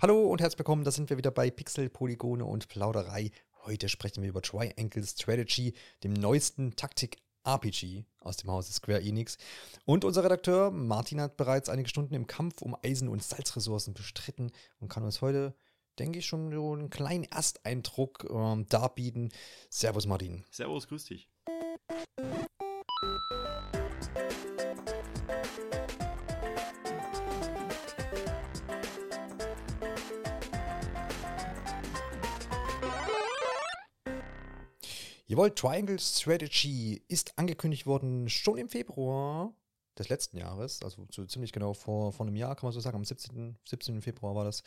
[0.00, 3.32] Hallo und herzlich willkommen, da sind wir wieder bei Pixel, Polygone und Plauderei.
[3.64, 5.74] Heute sprechen wir über Triangle Strategy,
[6.04, 9.38] dem neuesten Taktik-RPG aus dem Hause Square Enix.
[9.86, 14.52] Und unser Redakteur Martin hat bereits einige Stunden im Kampf um Eisen- und Salzressourcen bestritten
[14.78, 15.56] und kann uns heute,
[15.98, 19.32] denke ich, schon einen kleinen Ersteindruck ähm, darbieten.
[19.68, 20.44] Servus Martin.
[20.52, 21.28] Servus, grüß dich.
[35.38, 39.54] Jawohl, Triangle Strategy ist angekündigt worden schon im Februar
[39.96, 42.96] des letzten Jahres, also so ziemlich genau vor, vor einem Jahr, kann man so sagen,
[42.96, 43.56] am 17.
[43.64, 44.02] 17.
[44.02, 44.64] Februar war das.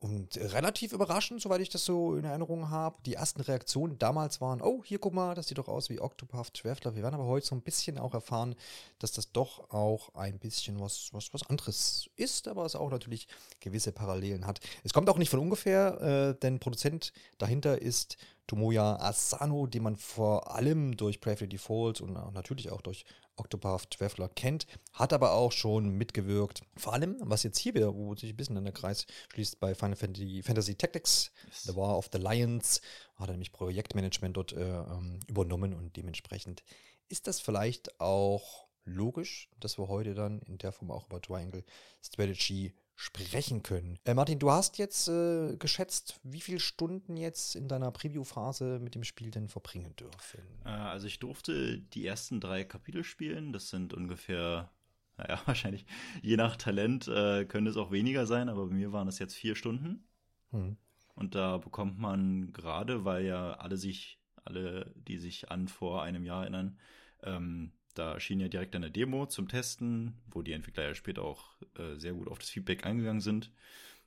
[0.00, 2.98] Und relativ überraschend, soweit ich das so in Erinnerung habe.
[3.06, 6.52] Die ersten Reaktionen damals waren, oh, hier guck mal, das sieht doch aus wie Octopath
[6.52, 6.94] Traveler.
[6.94, 8.56] Wir werden aber heute so ein bisschen auch erfahren,
[8.98, 13.28] dass das doch auch ein bisschen was, was, was anderes ist, aber es auch natürlich
[13.60, 14.60] gewisse Parallelen hat.
[14.82, 19.96] Es kommt auch nicht von ungefähr, äh, denn Produzent dahinter ist Tomoya Asano, den man
[19.96, 23.04] vor allem durch Bravely Default und natürlich auch durch
[23.36, 26.62] Octopath Traveler kennt, hat aber auch schon mitgewirkt.
[26.76, 29.74] Vor allem, was jetzt hier wieder, wo sich ein bisschen in der Kreis schließt, bei
[29.74, 31.62] Final Fantasy, Fantasy Tactics, yes.
[31.64, 32.80] The War of the Lions,
[33.16, 36.62] hat er nämlich Projektmanagement dort äh, ähm, übernommen und dementsprechend
[37.08, 41.64] ist das vielleicht auch logisch, dass wir heute dann in der Form auch über Triangle
[42.02, 43.98] Strategy sprechen können.
[44.04, 48.94] Äh, Martin, du hast jetzt äh, geschätzt, wie viele Stunden jetzt in deiner Preview-Phase mit
[48.94, 50.40] dem Spiel denn verbringen dürfen?
[50.64, 53.52] Äh, also ich durfte die ersten drei Kapitel spielen.
[53.52, 54.70] Das sind ungefähr,
[55.16, 55.86] naja, wahrscheinlich
[56.22, 59.34] je nach Talent äh, können es auch weniger sein, aber bei mir waren es jetzt
[59.34, 60.06] vier Stunden.
[60.50, 60.76] Hm.
[61.16, 66.24] Und da bekommt man gerade, weil ja alle sich, alle, die sich an vor einem
[66.24, 66.78] Jahr erinnern,
[67.22, 71.54] ähm, da erschien ja direkt eine Demo zum Testen, wo die Entwickler ja später auch
[71.78, 73.50] äh, sehr gut auf das Feedback eingegangen sind.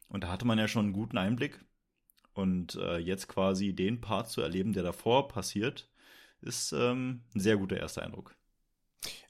[0.10, 1.60] Und da hatte man ja schon einen guten Einblick.
[2.34, 5.90] Und äh, jetzt quasi den Part zu erleben, der davor passiert,
[6.42, 8.36] ist ähm, ein sehr guter erster Eindruck.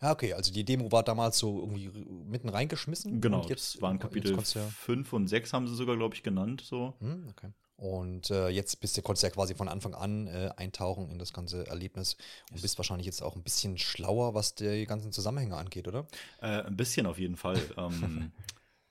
[0.01, 1.89] Ja, okay, also die Demo war damals so irgendwie
[2.25, 3.21] mitten reingeschmissen.
[3.21, 6.61] Genau, und jetzt waren Kapitel 5 und 6 haben sie sogar, glaube ich, genannt.
[6.61, 6.95] So.
[6.99, 7.51] Hm, okay.
[7.77, 11.31] Und äh, jetzt bist du, konntest ja quasi von Anfang an äh, eintauchen in das
[11.31, 12.17] ganze Erlebnis
[12.51, 16.07] und bist wahrscheinlich jetzt auch ein bisschen schlauer, was die ganzen Zusammenhänge angeht, oder?
[16.41, 17.61] Äh, ein bisschen auf jeden Fall.
[17.77, 18.31] ähm,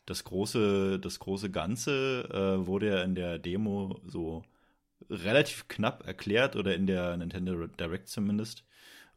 [0.07, 2.29] das große, das große Ganze
[2.63, 4.45] äh, wurde ja in der Demo so
[5.11, 8.63] relativ knapp erklärt oder in der Nintendo Direct zumindest.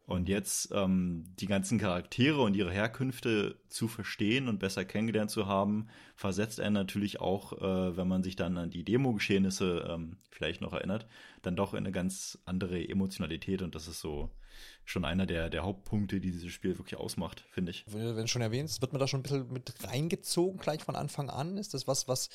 [0.10, 5.46] Und jetzt ähm, die ganzen Charaktere und ihre Herkünfte zu verstehen und besser kennengelernt zu
[5.46, 10.62] haben, versetzt einen natürlich auch, äh, wenn man sich dann an die Demo-Geschehnisse ähm, vielleicht
[10.62, 11.06] noch erinnert,
[11.44, 13.62] dann doch in eine ganz andere Emotionalität.
[13.62, 14.32] Und das ist so
[14.84, 17.86] schon einer der, der Hauptpunkte, die dieses Spiel wirklich ausmacht, finde ich.
[17.86, 21.30] Wenn du schon erwähnst, wird man da schon ein bisschen mit reingezogen gleich von Anfang
[21.30, 21.56] an?
[21.56, 22.32] Ist das was, was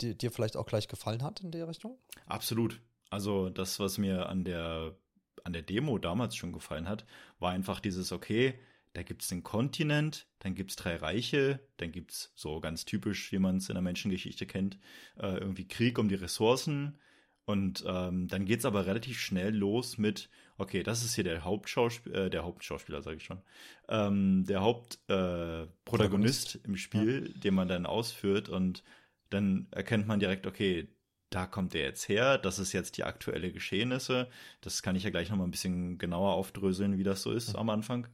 [0.00, 1.98] dir, dir vielleicht auch gleich gefallen hat in der Richtung?
[2.26, 2.80] Absolut.
[3.10, 4.96] Also das, was mir an der
[5.46, 7.06] an der Demo damals schon gefallen hat,
[7.38, 8.58] war einfach dieses, okay,
[8.94, 12.84] da gibt es den Kontinent, dann gibt es drei Reiche, dann gibt es so ganz
[12.84, 14.78] typisch, wie man es in der Menschengeschichte kennt,
[15.18, 16.98] äh, irgendwie Krieg um die Ressourcen.
[17.44, 22.24] Und ähm, dann es aber relativ schnell los mit, okay, das ist hier der Hauptschauspieler,
[22.26, 23.40] äh, der Hauptschauspieler, sage ich schon,
[23.88, 27.40] ähm, der Hauptprotagonist äh, im Spiel, ja.
[27.40, 28.82] den man dann ausführt und
[29.30, 30.88] dann erkennt man direkt, okay,
[31.30, 34.28] da kommt er jetzt her, das ist jetzt die aktuelle Geschehnisse.
[34.60, 37.56] Das kann ich ja gleich nochmal ein bisschen genauer aufdröseln, wie das so ist mhm.
[37.56, 38.08] am Anfang.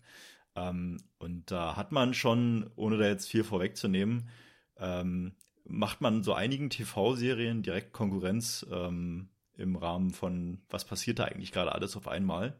[0.54, 4.28] Ähm, und da hat man schon, ohne da jetzt viel vorwegzunehmen,
[4.78, 5.34] ähm,
[5.64, 11.52] macht man so einigen TV-Serien direkt Konkurrenz ähm, im Rahmen von, was passiert da eigentlich
[11.52, 12.58] gerade alles auf einmal.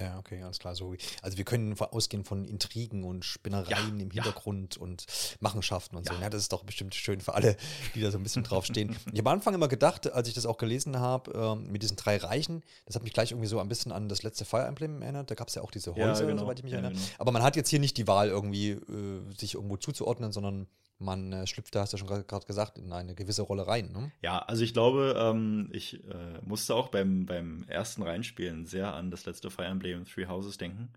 [0.00, 0.74] Ja, okay, alles klar.
[0.74, 4.82] So, also wir können ausgehen von Intrigen und Spinnereien ja, im Hintergrund ja.
[4.82, 5.06] und
[5.40, 6.14] Machenschaften und ja.
[6.14, 6.20] so.
[6.20, 7.56] Ja, das ist doch bestimmt schön für alle,
[7.94, 8.96] die da so ein bisschen draufstehen.
[9.12, 11.96] ich habe am Anfang immer gedacht, als ich das auch gelesen habe, ähm, mit diesen
[11.96, 15.02] drei Reichen, das hat mich gleich irgendwie so ein bisschen an das letzte Fire Emblem
[15.02, 15.30] erinnert.
[15.30, 16.42] Da gab es ja auch diese Häuser, genau.
[16.42, 16.92] soweit ich mich erinnere.
[16.92, 17.04] Genau.
[17.18, 20.66] Aber man hat jetzt hier nicht die Wahl, irgendwie äh, sich irgendwo zuzuordnen, sondern
[20.98, 23.92] man äh, schlüpft, da hast du ja schon gerade gesagt, in eine gewisse Rolle rein.
[23.92, 24.12] Ne?
[24.20, 29.10] Ja, also ich glaube, ähm, ich äh, musste auch beim, beim ersten Reinspielen sehr an
[29.10, 30.92] das letzte Fire Emblem Three Houses denken.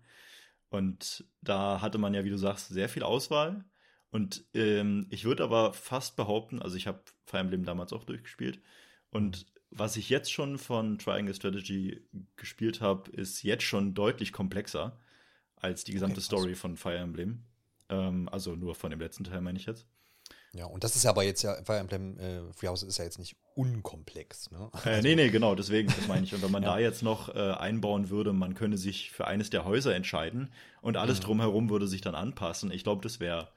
[0.70, 3.64] Und da hatte man ja, wie du sagst, sehr viel Auswahl.
[4.10, 8.60] Und ähm, ich würde aber fast behaupten, also ich habe Fire Emblem damals auch durchgespielt.
[9.10, 12.02] Und was ich jetzt schon von Triangle Strategy
[12.36, 14.98] gespielt habe, ist jetzt schon deutlich komplexer
[15.56, 17.44] als die gesamte okay, Story von Fire Emblem.
[17.88, 19.86] Ähm, also nur von dem letzten Teil meine ich jetzt.
[20.54, 23.18] Ja, und das ist ja aber jetzt ja, Fire Emblem äh, Freehouse ist ja jetzt
[23.18, 24.68] nicht unkomplex, ne?
[24.72, 26.34] Also, äh, nee, nee, genau, deswegen, das meine ich.
[26.34, 26.74] Und wenn man ja.
[26.74, 30.52] da jetzt noch äh, einbauen würde, man könne sich für eines der Häuser entscheiden
[30.82, 31.24] und alles mhm.
[31.24, 33.48] drumherum würde sich dann anpassen, ich glaube, das wäre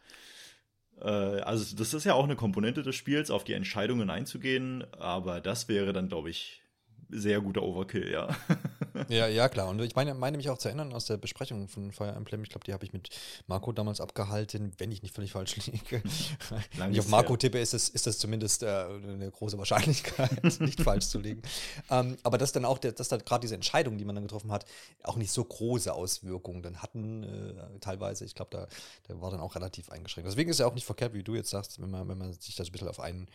[1.01, 1.09] Äh,
[1.42, 5.68] also das ist ja auch eine Komponente des Spiels, auf die Entscheidungen einzugehen, aber das
[5.68, 6.62] wäre dann, glaube ich,
[7.09, 8.30] sehr guter Overkill, ja.
[9.09, 9.69] ja, ja, klar.
[9.69, 12.44] Und ich meine, meine mich auch zu erinnern aus der Besprechung von Fire Emblem.
[12.44, 13.09] Ich glaube, die habe ich mit
[13.47, 16.01] Marco damals abgehalten, wenn ich nicht völlig falsch liege.
[16.77, 17.39] wenn ich auf Marco her.
[17.39, 21.42] tippe, ist das, ist das zumindest äh, eine große Wahrscheinlichkeit, nicht falsch zu liegen.
[21.89, 24.51] Ähm, aber dass dann auch, der, dass dann gerade diese Entscheidungen, die man dann getroffen
[24.51, 24.65] hat,
[25.03, 28.25] auch nicht so große Auswirkungen dann hatten, äh, teilweise.
[28.25, 28.68] Ich glaube, da,
[29.07, 30.30] da war dann auch relativ eingeschränkt.
[30.30, 32.56] Deswegen ist ja auch nicht verkehrt, wie du jetzt sagst, wenn man, wenn man sich
[32.56, 33.27] das ein bisschen auf einen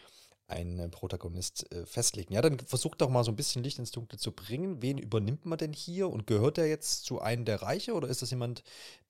[0.51, 2.35] einen Protagonist äh, festlegen.
[2.35, 4.83] Ja, dann versucht doch mal so ein bisschen Licht ins Dunkle zu bringen.
[4.83, 8.23] Wen übernimmt man denn hier und gehört er jetzt zu einem der Reiche oder ist
[8.23, 8.63] das jemand,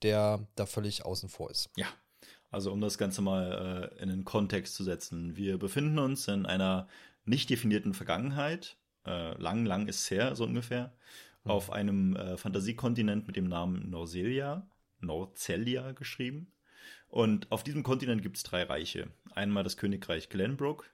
[0.02, 1.70] der da völlig außen vor ist?
[1.76, 1.88] Ja,
[2.50, 5.36] also um das Ganze mal äh, in den Kontext zu setzen.
[5.36, 6.88] Wir befinden uns in einer
[7.24, 8.76] nicht definierten Vergangenheit.
[9.06, 10.92] Äh, lang, lang ist es her, so ungefähr.
[11.44, 11.50] Mhm.
[11.50, 16.52] Auf einem äh, Fantasiekontinent mit dem Namen Norcelia, Norcelia geschrieben.
[17.08, 19.10] Und auf diesem Kontinent gibt es drei Reiche.
[19.32, 20.90] Einmal das Königreich Glenbrook,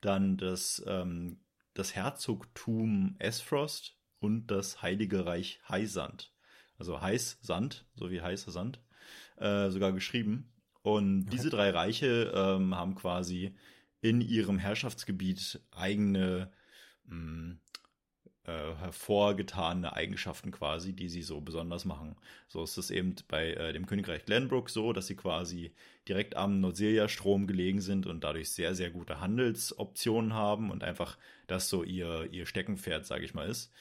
[0.00, 1.40] dann das, ähm,
[1.74, 6.32] das Herzogtum Esfrost und das Heilige Reich Heisand.
[6.78, 8.80] Also Heiß Sand, so wie heißer Sand,
[9.36, 10.52] äh, sogar geschrieben.
[10.82, 13.54] Und diese drei Reiche ähm, haben quasi
[14.00, 16.50] in ihrem Herrschaftsgebiet eigene
[17.04, 17.60] mh, hm,
[18.50, 22.16] äh, hervorgetane Eigenschaften quasi, die sie so besonders machen.
[22.48, 25.72] So ist es eben bei äh, dem Königreich Glenbrook so, dass sie quasi
[26.08, 31.16] direkt am Nordsirier-Strom gelegen sind und dadurch sehr, sehr gute Handelsoptionen haben und einfach
[31.46, 33.72] das so ihr, ihr Steckenpferd, sage ich mal, ist.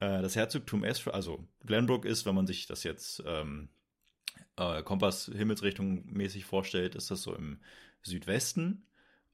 [0.00, 3.68] Äh, das Herzogtum Estra, also Glenbrook ist, wenn man sich das jetzt ähm,
[4.56, 7.60] äh, Kompass-Himmelsrichtung mäßig vorstellt, ist das so im
[8.02, 8.82] Südwesten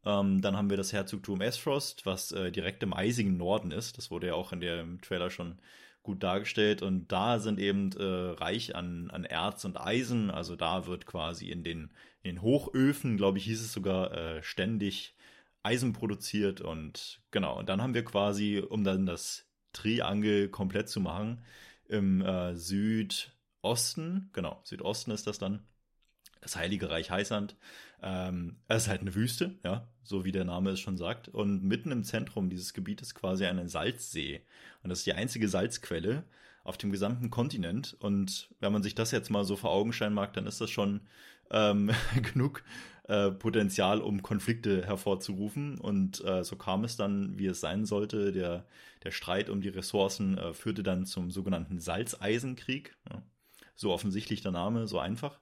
[0.04, 3.98] ähm, dann haben wir das Herzogtum Esfrost, was äh, direkt im eisigen Norden ist.
[3.98, 5.58] Das wurde ja auch in dem Trailer schon
[6.02, 6.82] gut dargestellt.
[6.82, 10.30] Und da sind eben äh, reich an, an Erz und Eisen.
[10.30, 11.90] Also da wird quasi in den,
[12.22, 15.16] in den Hochöfen, glaube ich, hieß es sogar, äh, ständig
[15.62, 16.60] Eisen produziert.
[16.60, 21.42] Und genau, und dann haben wir quasi, um dann das Triangel komplett zu machen,
[21.88, 25.66] im äh, Südosten, genau, Südosten ist das dann,
[26.44, 27.56] das Heilige Reich Heißand.
[28.02, 31.28] Ähm, es ist halt eine Wüste, ja, so wie der Name es schon sagt.
[31.28, 34.42] Und mitten im Zentrum dieses Gebietes quasi ein Salzsee.
[34.82, 36.24] Und das ist die einzige Salzquelle
[36.62, 37.96] auf dem gesamten Kontinent.
[37.98, 40.70] Und wenn man sich das jetzt mal so vor Augen scheinen mag, dann ist das
[40.70, 41.00] schon
[41.50, 41.90] ähm,
[42.32, 42.62] genug
[43.08, 45.78] äh, Potenzial, um Konflikte hervorzurufen.
[45.78, 48.32] Und äh, so kam es dann, wie es sein sollte.
[48.32, 48.66] Der,
[49.02, 52.94] der Streit um die Ressourcen äh, führte dann zum sogenannten Salzeisenkrieg.
[53.10, 53.22] Ja.
[53.74, 55.40] So offensichtlich der Name, so einfach.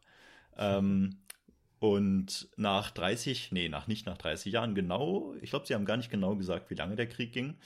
[0.56, 1.18] Ähm,
[1.78, 5.96] und nach 30, nee, nach nicht nach 30 Jahren genau, ich glaube, sie haben gar
[5.96, 7.56] nicht genau gesagt, wie lange der Krieg ging.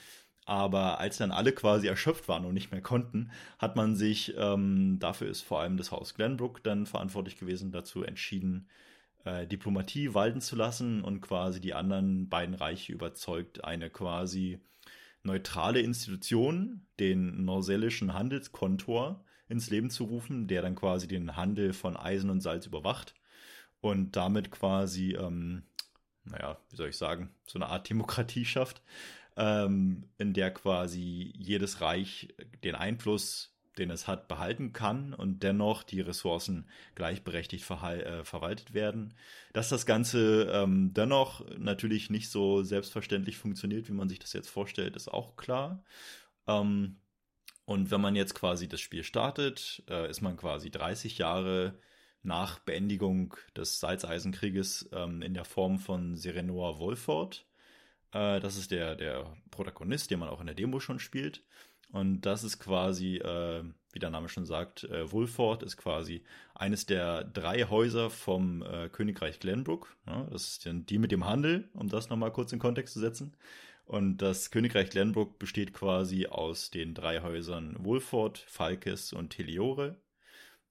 [0.45, 4.97] Aber als dann alle quasi erschöpft waren und nicht mehr konnten, hat man sich, ähm,
[4.97, 8.69] dafür ist vor allem das Haus Glenbrook dann verantwortlich gewesen, dazu entschieden,
[9.25, 14.59] äh, Diplomatie walten zu lassen und quasi die anderen beiden Reiche überzeugt, eine quasi
[15.23, 21.97] neutrale Institution, den norsellischen Handelskontor, ins Leben zu rufen, der dann quasi den Handel von
[21.97, 23.13] Eisen und Salz überwacht
[23.81, 25.63] und damit quasi, ähm,
[26.23, 28.81] naja, wie soll ich sagen, so eine Art Demokratie schafft,
[29.37, 32.33] ähm, in der quasi jedes Reich
[32.63, 39.13] den Einfluss, den es hat, behalten kann und dennoch die Ressourcen gleichberechtigt äh, verwaltet werden.
[39.53, 44.49] Dass das Ganze ähm, dennoch natürlich nicht so selbstverständlich funktioniert, wie man sich das jetzt
[44.49, 45.83] vorstellt, ist auch klar.
[46.47, 46.97] Ähm,
[47.67, 51.77] und wenn man jetzt quasi das Spiel startet, äh, ist man quasi 30 Jahre
[52.23, 57.45] nach Beendigung des Salzeisenkrieges ähm, in der Form von Serenoa Wolford.
[58.13, 61.43] Äh, das ist der, der Protagonist, den man auch in der Demo schon spielt.
[61.91, 66.23] Und das ist quasi, äh, wie der Name schon sagt, äh, Wolford ist quasi
[66.55, 69.93] eines der drei Häuser vom äh, Königreich Glenbrook.
[70.05, 73.35] Ja, das ist die mit dem Handel, um das nochmal kurz in Kontext zu setzen.
[73.87, 79.95] Und das Königreich Glenbrook besteht quasi aus den drei Häusern Wolford, Falkes und Teliore.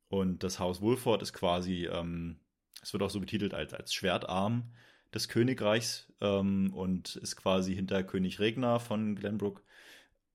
[0.08, 2.36] Und das Haus Wolford ist quasi, ähm,
[2.82, 4.70] es wird auch so betitelt als, als Schwertarm
[5.14, 9.62] des Königreichs ähm, und ist quasi hinter König Regner von Glenbrook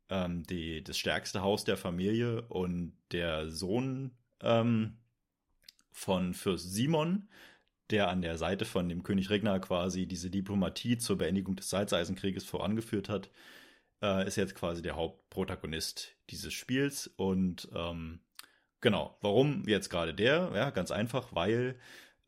[0.09, 4.97] ähm, die, das stärkste Haus der Familie und der Sohn ähm,
[5.91, 7.29] von Fürst Simon,
[7.91, 12.43] der an der Seite von dem König Regner quasi diese Diplomatie zur Beendigung des Salzeisenkrieges
[12.45, 13.29] vorangeführt hat,
[14.01, 17.07] äh, ist jetzt quasi der Hauptprotagonist dieses Spiels.
[17.15, 18.19] Und ähm,
[18.81, 20.51] genau, warum jetzt gerade der?
[20.55, 21.75] Ja, ganz einfach, weil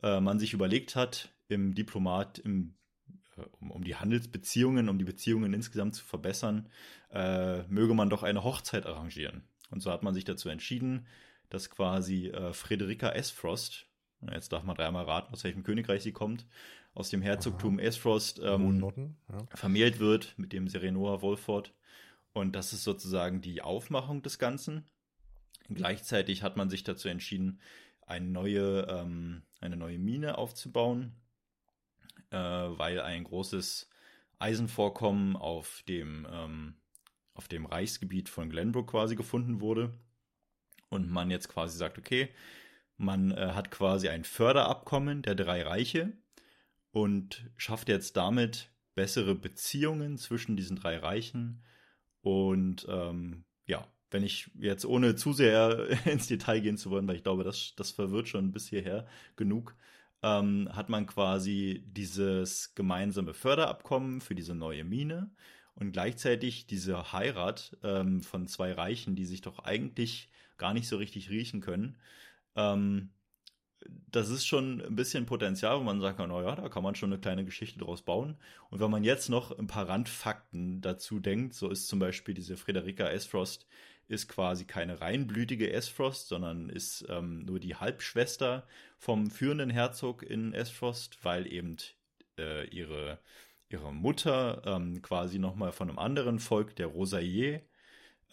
[0.02, 2.74] äh, man sich überlegt hat, im Diplomat, im,
[3.36, 6.68] äh, um, um, die Handelsbeziehungen, um die Beziehungen insgesamt zu verbessern,
[7.12, 9.42] äh, möge man doch eine Hochzeit arrangieren.
[9.70, 11.06] Und so hat man sich dazu entschieden,
[11.50, 13.30] dass quasi äh, Frederica S.
[13.30, 13.86] Frost,
[14.32, 16.46] Jetzt darf man dreimal raten, aus welchem Königreich sie kommt.
[16.94, 17.78] Aus dem Herzogtum.
[17.78, 18.80] Esfrost ähm,
[19.28, 19.46] ja.
[19.54, 21.74] vermählt wird mit dem Serenoa Wolford.
[22.32, 24.84] Und das ist sozusagen die Aufmachung des Ganzen.
[25.68, 27.60] Gleichzeitig hat man sich dazu entschieden,
[28.06, 31.14] eine neue, ähm, eine neue Mine aufzubauen,
[32.30, 33.88] äh, weil ein großes
[34.38, 36.74] Eisenvorkommen auf dem, ähm,
[37.34, 39.92] auf dem Reichsgebiet von Glenbrook quasi gefunden wurde.
[40.90, 42.28] Und man jetzt quasi sagt, okay,
[42.96, 46.12] man äh, hat quasi ein Förderabkommen der drei Reiche
[46.92, 51.62] und schafft jetzt damit bessere Beziehungen zwischen diesen drei Reichen.
[52.20, 57.16] Und ähm, ja, wenn ich jetzt ohne zu sehr ins Detail gehen zu wollen, weil
[57.16, 59.74] ich glaube, das, das verwirrt schon bis hierher genug,
[60.22, 65.30] ähm, hat man quasi dieses gemeinsame Förderabkommen für diese neue Mine
[65.74, 70.96] und gleichzeitig diese Heirat ähm, von zwei Reichen, die sich doch eigentlich gar nicht so
[70.96, 71.96] richtig riechen können.
[72.56, 73.10] Ähm,
[74.10, 77.20] das ist schon ein bisschen Potenzial, wo man sagt, naja, da kann man schon eine
[77.20, 78.36] kleine Geschichte draus bauen.
[78.70, 82.56] Und wenn man jetzt noch ein paar Randfakten dazu denkt, so ist zum Beispiel diese
[82.56, 83.66] Frederika Esfrost
[84.06, 88.66] ist quasi keine reinblütige Esfrost, sondern ist ähm, nur die Halbschwester
[88.98, 91.76] vom führenden Herzog in Esfrost, weil eben
[92.38, 93.18] äh, ihre,
[93.70, 97.62] ihre Mutter ähm, quasi nochmal von einem anderen Volk, der Rosaillet,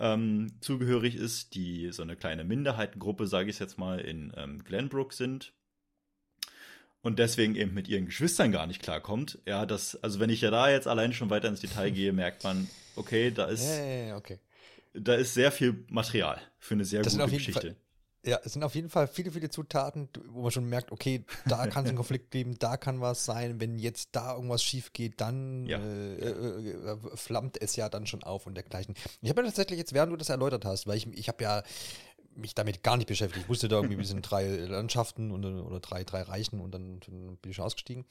[0.02, 5.14] ähm, zugehörig ist, die so eine kleine Minderheitengruppe, sage ich jetzt mal, in ähm, Glenbrook
[5.14, 5.54] sind
[7.04, 9.40] und deswegen eben mit ihren Geschwistern gar nicht klarkommt.
[9.46, 12.44] Ja, das, also wenn ich ja da jetzt allein schon weiter ins Detail gehe, merkt
[12.44, 14.40] man, okay, da ist, hey, okay.
[14.94, 17.62] da ist sehr viel Material für eine sehr das gute Geschichte.
[17.62, 17.76] Fall,
[18.24, 21.66] ja, es sind auf jeden Fall viele, viele Zutaten, wo man schon merkt, okay, da
[21.68, 23.60] kann es einen Konflikt geben, da kann was sein.
[23.60, 25.80] Wenn jetzt da irgendwas schief geht, dann ja.
[25.80, 28.96] äh, äh, äh flammt es ja dann schon auf und dergleichen.
[29.22, 31.64] Ich habe ja tatsächlich jetzt, während du das erläutert hast, weil ich, ich habe ja
[32.36, 33.44] mich damit gar nicht beschäftigt.
[33.44, 37.00] Ich wusste da irgendwie, wir sind drei Landschaften und, oder drei, drei Reichen und dann,
[37.02, 38.06] dann bin ich schon ausgestiegen.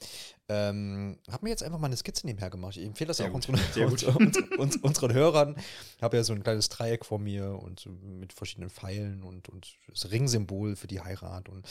[0.49, 2.77] Ähm, habe mir jetzt einfach mal eine Skizze nebenher gemacht.
[2.77, 5.55] Ich empfehle das Sehr auch unseren, uns, uns, uns, unseren Hörern.
[5.97, 9.73] Ich habe ja so ein kleines Dreieck vor mir und mit verschiedenen Pfeilen und, und
[9.87, 11.49] das Ringsymbol für die Heirat.
[11.49, 11.65] Und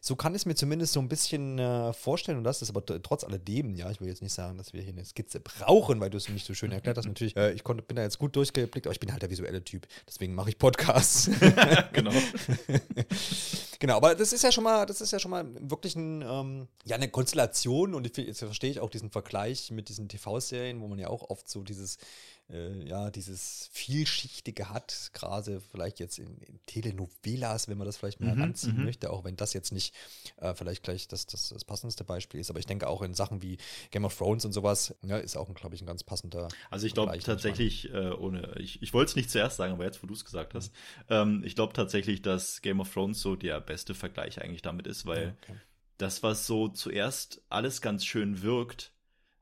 [0.00, 2.38] so kann ich es mir zumindest so ein bisschen äh, vorstellen.
[2.38, 4.92] Und das ist aber trotz alledem, ja, ich will jetzt nicht sagen, dass wir hier
[4.92, 7.06] eine Skizze brauchen, weil du es nicht so schön erklärt hast.
[7.06, 9.64] Natürlich, äh, ich konnte, bin da jetzt gut durchgeblickt, aber ich bin halt der visuelle
[9.64, 9.86] Typ.
[10.06, 11.30] Deswegen mache ich Podcasts.
[11.92, 12.03] genau.
[13.78, 16.68] genau, aber das ist ja schon mal, das ist ja schon mal wirklich ein, ähm,
[16.84, 20.88] ja, eine Konstellation und ich, jetzt verstehe ich auch diesen Vergleich mit diesen TV-Serien, wo
[20.88, 21.98] man ja auch oft so dieses
[22.50, 28.20] äh, ja, dieses Vielschichtige hat, gerade vielleicht jetzt in, in, Telenovelas, wenn man das vielleicht
[28.20, 28.84] mal mhm, heranziehen mhm.
[28.84, 29.94] möchte, auch wenn das jetzt nicht
[30.36, 32.50] äh, vielleicht gleich das, das, das, passendste Beispiel ist.
[32.50, 33.56] Aber ich denke auch in Sachen wie
[33.90, 36.48] Game of Thrones und sowas, ja, ist auch, glaube ich, ein ganz passender.
[36.70, 40.02] Also ich glaube tatsächlich, äh, ohne, ich, ich wollte es nicht zuerst sagen, aber jetzt,
[40.02, 41.14] wo du es gesagt hast, mhm.
[41.14, 45.06] ähm, ich glaube tatsächlich, dass Game of Thrones so der beste Vergleich eigentlich damit ist,
[45.06, 45.56] weil okay.
[45.96, 48.92] das, was so zuerst alles ganz schön wirkt,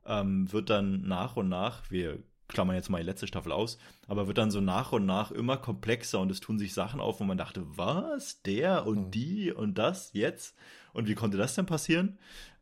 [0.05, 4.27] ähm, wird dann nach und nach, wir klammern jetzt mal die letzte Staffel aus, aber
[4.27, 7.23] wird dann so nach und nach immer komplexer und es tun sich Sachen auf, wo
[7.23, 9.11] man dachte, was, der und mhm.
[9.11, 10.55] die und das jetzt?
[10.93, 12.19] Und wie konnte das denn passieren?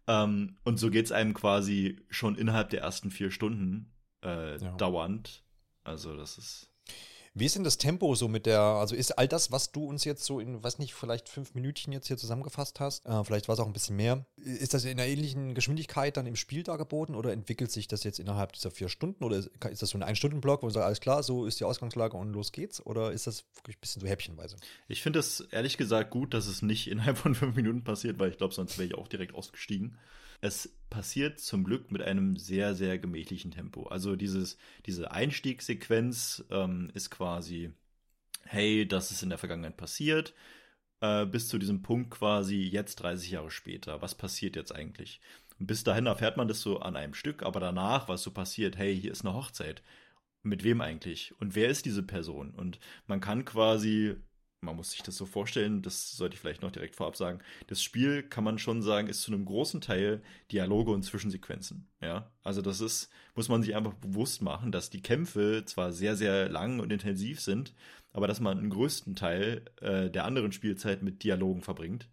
[0.07, 3.91] Ähm, und so geht es einem quasi schon innerhalb der ersten vier Stunden
[4.23, 4.71] äh, ja.
[4.77, 5.43] dauernd.
[5.83, 6.70] Also das ist
[7.33, 10.03] wie ist denn das Tempo so mit der, also ist all das, was du uns
[10.03, 13.53] jetzt so in, weiß nicht, vielleicht fünf Minütchen jetzt hier zusammengefasst hast, äh, vielleicht war
[13.53, 17.15] es auch ein bisschen mehr, ist das in einer ähnlichen Geschwindigkeit dann im Spiel dargeboten
[17.15, 20.03] oder entwickelt sich das jetzt innerhalb dieser vier Stunden oder ist, ist das so ein
[20.03, 23.27] Ein-Stunden-Block, wo man sagt, alles klar, so ist die Ausgangslage und los geht's oder ist
[23.27, 24.57] das wirklich ein bisschen so häppchenweise?
[24.89, 28.31] Ich finde es ehrlich gesagt gut, dass es nicht innerhalb von fünf Minuten passiert, weil
[28.31, 29.97] ich glaube, sonst wäre ich auch direkt ausgestiegen.
[30.41, 33.83] Es passiert zum Glück mit einem sehr, sehr gemächlichen Tempo.
[33.88, 37.71] Also dieses, diese Einstiegssequenz ähm, ist quasi,
[38.43, 40.33] hey, das ist in der Vergangenheit passiert,
[41.01, 44.01] äh, bis zu diesem Punkt quasi jetzt 30 Jahre später.
[44.01, 45.21] Was passiert jetzt eigentlich?
[45.60, 49.00] Bis dahin erfährt man das so an einem Stück, aber danach, was so passiert, hey,
[49.00, 49.83] hier ist eine Hochzeit.
[50.43, 51.39] Mit wem eigentlich?
[51.39, 52.51] Und wer ist diese Person?
[52.51, 54.15] Und man kann quasi
[54.62, 57.39] man muss sich das so vorstellen, das sollte ich vielleicht noch direkt vorab sagen.
[57.68, 61.88] Das Spiel kann man schon sagen, ist zu einem großen Teil Dialoge und Zwischensequenzen.
[62.00, 66.15] Ja, also das ist, muss man sich einfach bewusst machen, dass die Kämpfe zwar sehr,
[66.15, 67.74] sehr lang und intensiv sind,
[68.13, 72.08] aber dass man einen größten Teil äh, der anderen Spielzeit mit Dialogen verbringt.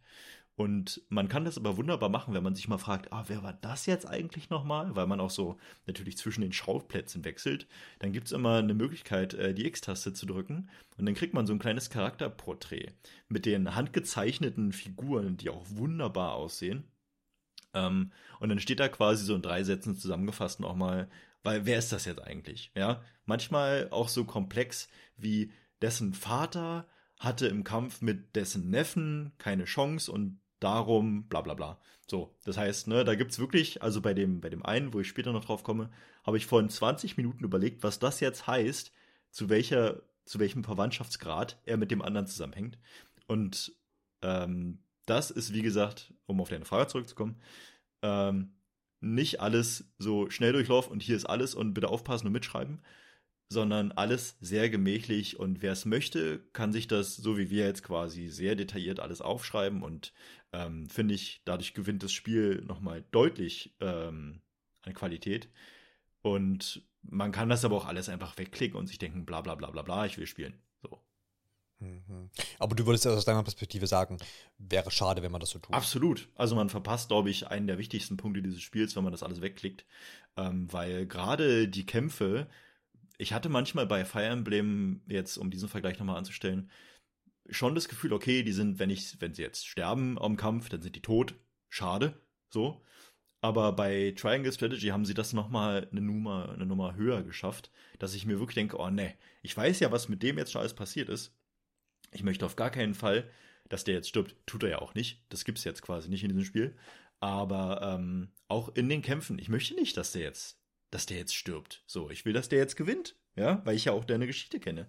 [0.58, 3.52] Und man kann das aber wunderbar machen, wenn man sich mal fragt, ah, wer war
[3.52, 4.96] das jetzt eigentlich nochmal?
[4.96, 7.68] Weil man auch so natürlich zwischen den Schauplätzen wechselt.
[8.00, 10.68] Dann gibt es immer eine Möglichkeit, äh, die X-Taste zu drücken.
[10.96, 12.88] Und dann kriegt man so ein kleines Charakterporträt
[13.28, 16.90] mit den handgezeichneten Figuren, die auch wunderbar aussehen.
[17.72, 18.10] Ähm,
[18.40, 21.08] und dann steht da quasi so in drei Sätzen zusammengefasst nochmal,
[21.44, 22.72] weil wer ist das jetzt eigentlich?
[22.74, 26.88] Ja, manchmal auch so komplex wie dessen Vater
[27.20, 31.80] hatte im Kampf mit dessen Neffen keine Chance und darum, bla bla bla.
[32.06, 35.08] So, das heißt, ne, da gibt's wirklich, also bei dem, bei dem einen, wo ich
[35.08, 35.90] später noch drauf komme,
[36.24, 38.92] habe ich vor 20 Minuten überlegt, was das jetzt heißt,
[39.30, 42.78] zu welcher, zu welchem Verwandtschaftsgrad er mit dem anderen zusammenhängt.
[43.26, 43.72] Und
[44.22, 47.40] ähm, das ist, wie gesagt, um auf deine Frage zurückzukommen,
[48.02, 48.54] ähm,
[49.00, 52.80] nicht alles so schnell durchlauf und hier ist alles und bitte aufpassen und mitschreiben,
[53.48, 57.82] sondern alles sehr gemächlich und wer es möchte, kann sich das, so wie wir jetzt
[57.82, 60.12] quasi, sehr detailliert alles aufschreiben und
[60.52, 64.42] ähm, finde ich, dadurch gewinnt das Spiel nochmal deutlich ähm,
[64.82, 65.48] an Qualität.
[66.20, 69.70] Und man kann das aber auch alles einfach wegklicken und sich denken, bla bla bla
[69.70, 70.60] bla bla, ich will spielen.
[70.82, 71.00] So.
[71.78, 72.30] Mhm.
[72.58, 74.18] Aber du würdest aus deiner Perspektive sagen,
[74.58, 75.74] wäre schade, wenn man das so tut.
[75.74, 76.28] Absolut.
[76.34, 79.40] Also man verpasst, glaube ich, einen der wichtigsten Punkte dieses Spiels, wenn man das alles
[79.40, 79.86] wegklickt.
[80.36, 82.48] Ähm, weil gerade die Kämpfe,
[83.18, 86.70] ich hatte manchmal bei Fire Emblem, jetzt um diesen Vergleich nochmal anzustellen,
[87.50, 90.82] schon das Gefühl, okay, die sind, wenn ich, wenn sie jetzt sterben am Kampf, dann
[90.82, 91.34] sind die tot.
[91.68, 92.20] Schade.
[92.50, 92.82] So.
[93.40, 98.14] Aber bei Triangle Strategy haben sie das nochmal eine Nummer, eine Nummer höher geschafft, dass
[98.14, 100.74] ich mir wirklich denke, oh ne, ich weiß ja, was mit dem jetzt schon alles
[100.74, 101.36] passiert ist.
[102.12, 103.30] Ich möchte auf gar keinen Fall,
[103.68, 104.34] dass der jetzt stirbt.
[104.46, 105.24] Tut er ja auch nicht.
[105.28, 106.76] Das gibt's jetzt quasi nicht in diesem Spiel.
[107.20, 110.57] Aber ähm, auch in den Kämpfen, ich möchte nicht, dass der jetzt,
[110.90, 111.82] dass der jetzt stirbt.
[111.86, 113.14] So, ich will, dass der jetzt gewinnt.
[113.36, 114.88] Ja, weil ich ja auch deine Geschichte kenne.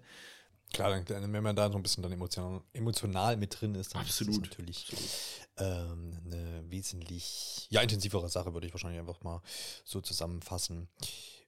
[0.72, 4.34] Klar, wenn man da so ein bisschen dann emotional, emotional mit drin ist, dann Absolut.
[4.34, 4.86] ist das natürlich
[5.56, 9.42] ähm, eine wesentlich ja, intensivere Sache, würde ich wahrscheinlich einfach mal
[9.84, 10.88] so zusammenfassen.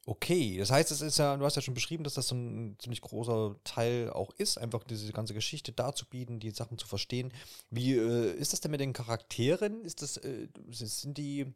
[0.04, 2.76] Okay, das heißt, es ist ja, du hast ja schon beschrieben, dass das so ein
[2.80, 7.32] ziemlich großer Teil auch ist, einfach diese ganze Geschichte darzubieten, die Sachen zu verstehen.
[7.70, 9.84] Wie äh, ist das denn mit den Charakteren?
[9.84, 11.54] Ist das, äh, sind die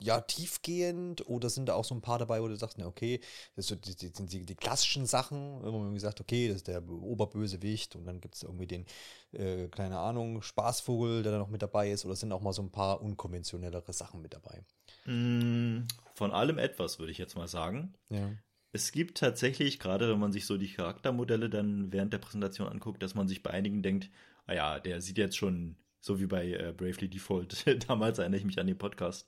[0.00, 3.20] ja, tiefgehend oder sind da auch so ein paar dabei, wo du sagst, na okay,
[3.54, 6.86] das sind die, die, die, klassischen Sachen, wo man irgendwie sagt, okay, das ist der
[6.88, 8.86] Oberbösewicht und dann gibt es irgendwie den,
[9.32, 12.62] äh, keine Ahnung, Spaßvogel, der da noch mit dabei ist oder sind auch mal so
[12.62, 14.64] ein paar unkonventionellere Sachen mit dabei?
[15.06, 17.94] Mm, von allem etwas, würde ich jetzt mal sagen.
[18.08, 18.32] Ja.
[18.72, 23.02] Es gibt tatsächlich, gerade wenn man sich so die Charaktermodelle dann während der Präsentation anguckt,
[23.04, 24.10] dass man sich bei einigen denkt,
[24.46, 27.64] ah ja, der sieht jetzt schon so wie bei äh, Bravely Default.
[27.88, 29.26] Damals erinnere ich mich an den Podcast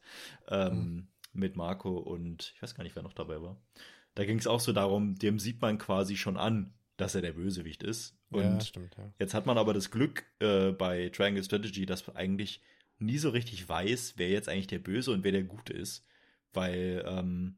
[0.49, 1.09] ähm, mhm.
[1.33, 3.57] mit Marco und ich weiß gar nicht, wer noch dabei war.
[4.15, 7.33] Da ging es auch so darum, dem sieht man quasi schon an, dass er der
[7.33, 8.19] Bösewicht ist.
[8.29, 9.11] Und ja, stimmt, ja.
[9.19, 12.61] jetzt hat man aber das Glück äh, bei Triangle Strategy, dass man eigentlich
[12.99, 16.05] nie so richtig weiß, wer jetzt eigentlich der Böse und wer der Gute ist.
[16.53, 17.57] Weil, ähm,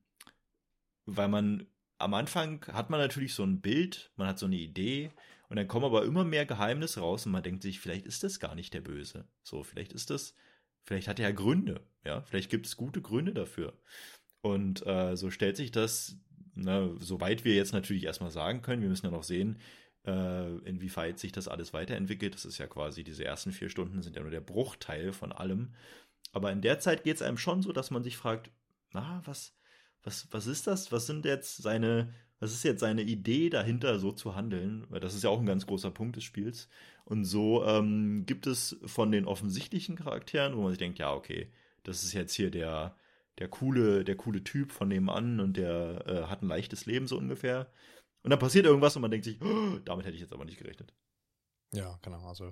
[1.07, 1.67] weil man
[1.99, 5.11] am Anfang hat man natürlich so ein Bild, man hat so eine Idee
[5.49, 8.41] und dann kommen aber immer mehr Geheimnisse raus und man denkt sich, vielleicht ist das
[8.41, 9.27] gar nicht der Böse.
[9.43, 10.35] So, vielleicht ist das,
[10.83, 13.79] vielleicht hat er ja Gründe, ja, vielleicht gibt es gute Gründe dafür.
[14.41, 16.17] Und äh, so stellt sich das,
[16.55, 19.59] ne, soweit wir jetzt natürlich erstmal sagen können, wir müssen ja noch sehen,
[20.07, 22.35] äh, inwieweit sich das alles weiterentwickelt.
[22.35, 25.75] Das ist ja quasi, diese ersten vier Stunden sind ja nur der Bruchteil von allem.
[26.33, 28.51] Aber in der Zeit geht es einem schon so, dass man sich fragt,
[28.93, 29.57] na, was,
[30.03, 30.93] was, was ist das?
[30.93, 34.87] Was sind jetzt seine, was ist jetzt seine Idee dahinter, so zu handeln?
[34.91, 36.69] Weil das ist ja auch ein ganz großer Punkt des Spiels.
[37.05, 41.51] Und so ähm, gibt es von den offensichtlichen Charakteren, wo man sich denkt, ja, okay,
[41.83, 42.97] das ist jetzt hier der,
[43.39, 47.17] der coole, der coole Typ von nebenan und der äh, hat ein leichtes Leben so
[47.19, 47.71] ungefähr.
[48.23, 50.59] Und dann passiert irgendwas und man denkt sich, oh, damit hätte ich jetzt aber nicht
[50.59, 50.93] gerechnet.
[51.73, 52.27] Ja, genau.
[52.27, 52.51] Also,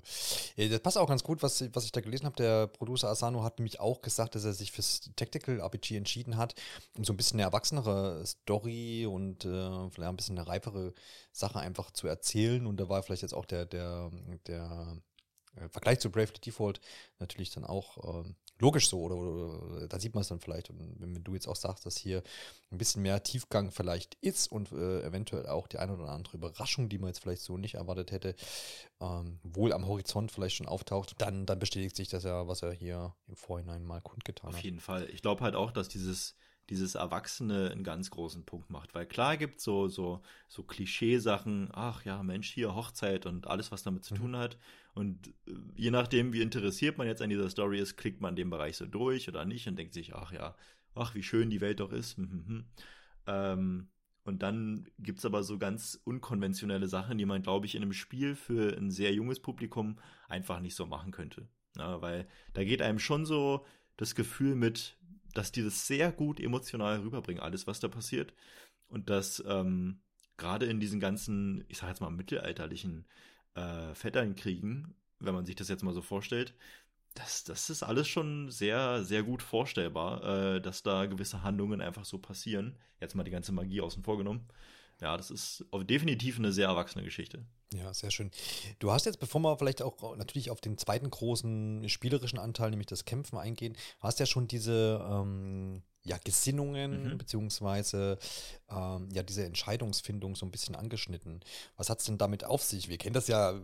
[0.56, 2.36] das passt auch ganz gut, was, was ich da gelesen habe.
[2.36, 6.54] Der Producer Asano hat nämlich auch gesagt, dass er sich fürs Tactical RPG entschieden hat,
[6.98, 10.92] um so ein bisschen eine erwachsenere Story und äh, vielleicht ein bisschen eine reifere
[11.32, 12.66] Sache einfach zu erzählen.
[12.66, 14.10] Und da war vielleicht jetzt auch der, der,
[14.46, 14.98] der
[15.56, 16.80] äh, Vergleich zu Bravely Default
[17.18, 20.70] natürlich dann auch äh, logisch so, oder, oder da sieht man es dann vielleicht.
[20.70, 22.22] Und wenn, du jetzt auch sagst, dass hier
[22.70, 26.88] ein bisschen mehr Tiefgang vielleicht ist und äh, eventuell auch die eine oder andere Überraschung,
[26.88, 28.34] die man jetzt vielleicht so nicht erwartet hätte,
[29.00, 32.72] ähm, wohl am Horizont vielleicht schon auftaucht, dann, dann bestätigt sich das ja, was er
[32.72, 34.56] hier im Vorhinein mal kundgetan hat.
[34.56, 35.08] Auf jeden Fall.
[35.10, 36.34] Ich glaube halt auch, dass dieses
[36.70, 38.94] dieses Erwachsene einen ganz großen Punkt macht.
[38.94, 43.82] Weil klar gibt so so so Klischeesachen, ach ja, Mensch, hier Hochzeit und alles, was
[43.82, 44.18] damit zu mhm.
[44.18, 44.58] tun hat.
[44.94, 48.50] Und äh, je nachdem, wie interessiert man jetzt an dieser Story ist, klickt man den
[48.50, 50.56] Bereich so durch oder nicht und denkt sich, ach ja,
[50.94, 52.16] ach, wie schön die Welt doch ist.
[52.16, 52.64] Hm, hm, hm.
[53.26, 53.88] Ähm,
[54.24, 57.92] und dann gibt es aber so ganz unkonventionelle Sachen, die man, glaube ich, in einem
[57.92, 59.98] Spiel für ein sehr junges Publikum
[60.28, 61.46] einfach nicht so machen könnte.
[61.76, 63.64] Ja, weil da geht einem schon so
[63.96, 64.96] das Gefühl mit,
[65.36, 68.32] dass die das sehr gut emotional rüberbringen, alles, was da passiert.
[68.88, 70.00] Und dass ähm,
[70.36, 73.06] gerade in diesen ganzen, ich sag jetzt mal, mittelalterlichen
[73.54, 76.54] äh, Vetternkriegen, wenn man sich das jetzt mal so vorstellt,
[77.14, 82.04] das, das ist alles schon sehr, sehr gut vorstellbar, äh, dass da gewisse Handlungen einfach
[82.04, 82.76] so passieren.
[83.00, 84.46] Jetzt mal die ganze Magie außen vor genommen.
[85.00, 87.44] Ja, das ist definitiv eine sehr erwachsene Geschichte.
[87.74, 88.30] Ja, sehr schön.
[88.78, 92.86] Du hast jetzt, bevor wir vielleicht auch natürlich auf den zweiten großen spielerischen Anteil, nämlich
[92.86, 97.18] das Kämpfen eingehen, hast ja schon diese ähm, ja, Gesinnungen mhm.
[97.18, 98.18] beziehungsweise
[98.70, 101.40] ähm, ja diese Entscheidungsfindung so ein bisschen angeschnitten.
[101.76, 102.88] Was hat es denn damit auf sich?
[102.88, 103.54] Wir kennen das ja,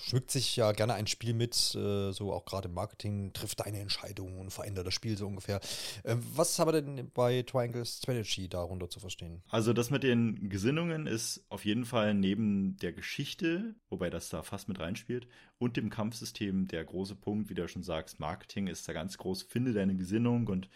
[0.00, 3.80] schmückt sich ja gerne ein Spiel mit, äh, so auch gerade im Marketing, trifft deine
[3.80, 5.60] Entscheidung und verändert das Spiel so ungefähr.
[6.04, 9.42] Äh, was haben wir denn bei Triangle Strategy darunter zu verstehen?
[9.48, 14.42] Also das mit den Gesinnungen ist auf jeden Fall neben der Geschichte, wobei das da
[14.42, 15.26] fast mit reinspielt,
[15.58, 19.42] und dem Kampfsystem der große Punkt, wie du schon sagst, Marketing ist da ganz groß,
[19.42, 20.68] finde deine Gesinnung und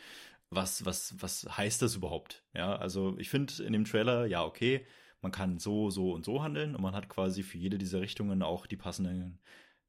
[0.54, 2.44] was, was, was heißt das überhaupt?
[2.54, 4.86] Ja, also ich finde in dem Trailer, ja, okay,
[5.20, 8.42] man kann so, so und so handeln und man hat quasi für jede dieser Richtungen
[8.42, 9.38] auch die passenden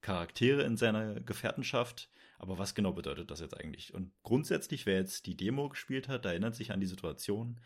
[0.01, 2.09] Charaktere in seiner Gefährtenschaft.
[2.37, 3.93] Aber was genau bedeutet das jetzt eigentlich?
[3.93, 7.59] Und grundsätzlich, wer jetzt die Demo gespielt hat, erinnert sich an die Situation,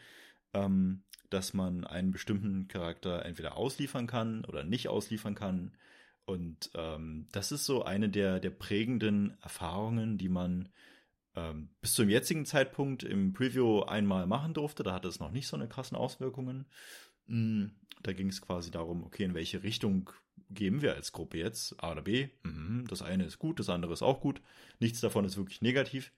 [0.53, 5.75] ähm, dass man einen bestimmten Charakter entweder ausliefern kann oder nicht ausliefern kann.
[6.25, 10.69] Und ähm, das ist so eine der, der prägenden Erfahrungen, die man
[11.37, 14.81] ähm, bis zum jetzigen Zeitpunkt im Preview einmal machen durfte.
[14.81, 16.65] Da hatte es noch nicht so eine krassen Auswirkungen.
[17.27, 17.65] Mm,
[18.01, 20.09] da ging es quasi darum, okay, in welche Richtung
[20.49, 21.81] gehen wir als Gruppe jetzt?
[21.83, 22.29] A oder B?
[22.43, 24.41] Mhm, das eine ist gut, das andere ist auch gut.
[24.79, 26.11] Nichts davon ist wirklich negativ.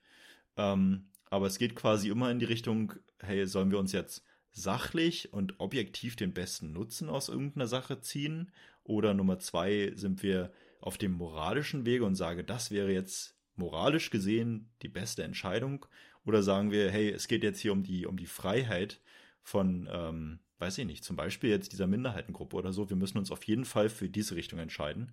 [0.56, 5.34] Ähm, aber es geht quasi immer in die Richtung, hey, sollen wir uns jetzt sachlich
[5.34, 8.52] und objektiv den besten Nutzen aus irgendeiner Sache ziehen?
[8.84, 14.10] Oder Nummer zwei, sind wir auf dem moralischen Wege und sage, das wäre jetzt moralisch
[14.10, 15.86] gesehen die beste Entscheidung?
[16.24, 19.00] Oder sagen wir, hey, es geht jetzt hier um die, um die Freiheit
[19.42, 22.90] von, ähm, weiß ich nicht, zum Beispiel jetzt dieser Minderheitengruppe oder so.
[22.90, 25.12] Wir müssen uns auf jeden Fall für diese Richtung entscheiden.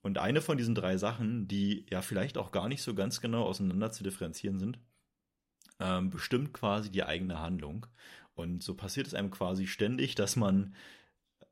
[0.00, 3.44] Und eine von diesen drei Sachen, die ja vielleicht auch gar nicht so ganz genau
[3.44, 4.78] auseinander zu differenzieren sind,
[5.80, 7.86] ähm, bestimmt quasi die eigene Handlung.
[8.34, 10.74] Und so passiert es einem quasi ständig, dass man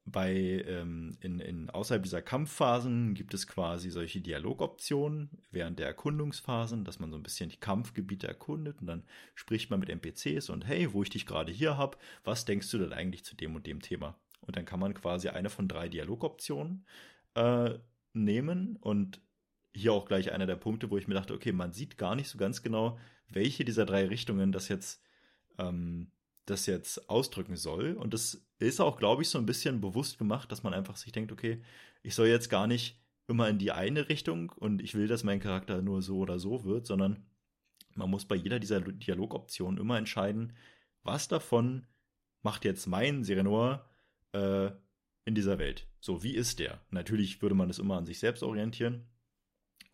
[0.07, 6.85] bei ähm, in, in außerhalb dieser Kampfphasen gibt es quasi solche Dialogoptionen während der Erkundungsphasen,
[6.85, 9.03] dass man so ein bisschen die Kampfgebiete erkundet und dann
[9.35, 12.79] spricht man mit NPCs und hey, wo ich dich gerade hier habe, was denkst du
[12.79, 14.17] denn eigentlich zu dem und dem Thema?
[14.41, 16.87] Und dann kann man quasi eine von drei Dialogoptionen
[17.35, 17.75] äh,
[18.13, 19.21] nehmen und
[19.75, 22.29] hier auch gleich einer der Punkte, wo ich mir dachte, okay, man sieht gar nicht
[22.29, 22.97] so ganz genau,
[23.29, 25.03] welche dieser drei Richtungen das jetzt
[25.59, 26.13] ähm,
[26.47, 27.95] das jetzt ausdrücken soll.
[27.95, 31.13] Und das ist auch, glaube ich, so ein bisschen bewusst gemacht, dass man einfach sich
[31.13, 31.63] denkt, okay,
[32.03, 35.41] ich soll jetzt gar nicht immer in die eine Richtung und ich will, dass mein
[35.41, 37.27] Charakter nur so oder so wird, sondern
[37.95, 40.53] man muss bei jeder dieser Dialogoptionen immer entscheiden,
[41.03, 41.87] was davon
[42.43, 43.89] macht jetzt mein Serenor
[44.33, 44.71] äh,
[45.25, 45.89] in dieser Welt.
[46.01, 46.81] So, wie ist der?
[46.91, 49.09] Natürlich würde man das immer an sich selbst orientieren.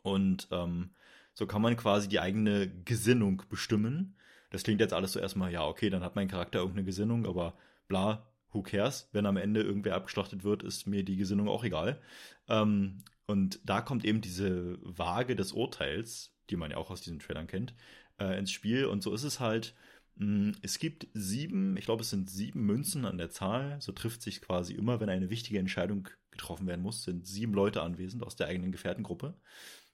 [0.02, 0.90] Und ähm,
[1.32, 4.16] so kann man quasi die eigene Gesinnung bestimmen
[4.52, 7.54] das klingt jetzt alles so erstmal, ja, okay, dann hat mein Charakter irgendeine Gesinnung, aber
[7.88, 9.08] bla, who cares?
[9.12, 12.00] Wenn am Ende irgendwer abgeschlachtet wird, ist mir die Gesinnung auch egal.
[12.48, 17.18] Ähm, und da kommt eben diese Waage des Urteils, die man ja auch aus diesen
[17.18, 17.74] Trailern kennt,
[18.18, 18.86] äh, ins Spiel.
[18.86, 19.74] Und so ist es halt,
[20.16, 23.80] mm, es gibt sieben, ich glaube, es sind sieben Münzen an der Zahl.
[23.80, 27.82] So trifft sich quasi immer, wenn eine wichtige Entscheidung getroffen werden muss, sind sieben Leute
[27.82, 29.34] anwesend aus der eigenen Gefährtengruppe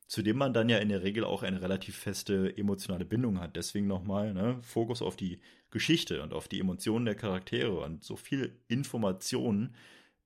[0.08, 3.56] zu dem man dann ja in der Regel auch eine relativ feste emotionale Bindung hat.
[3.56, 5.38] Deswegen nochmal ne, Fokus auf die
[5.70, 9.74] Geschichte und auf die Emotionen der Charaktere und so viel Informationen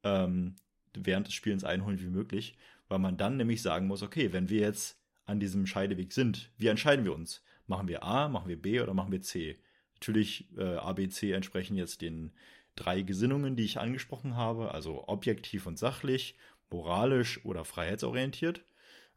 [0.04, 0.54] ähm,
[0.94, 2.56] während des Spielens einholen wie möglich,
[2.88, 6.68] weil man dann nämlich sagen muss, okay, wenn wir jetzt an diesem Scheideweg sind, wie
[6.68, 7.42] entscheiden wir uns?
[7.66, 9.58] Machen wir A, machen wir B oder machen wir C?
[9.94, 12.32] Natürlich äh, A, B, C entsprechen jetzt den
[12.76, 16.36] drei Gesinnungen, die ich angesprochen habe, also objektiv und sachlich,
[16.70, 18.64] moralisch oder freiheitsorientiert.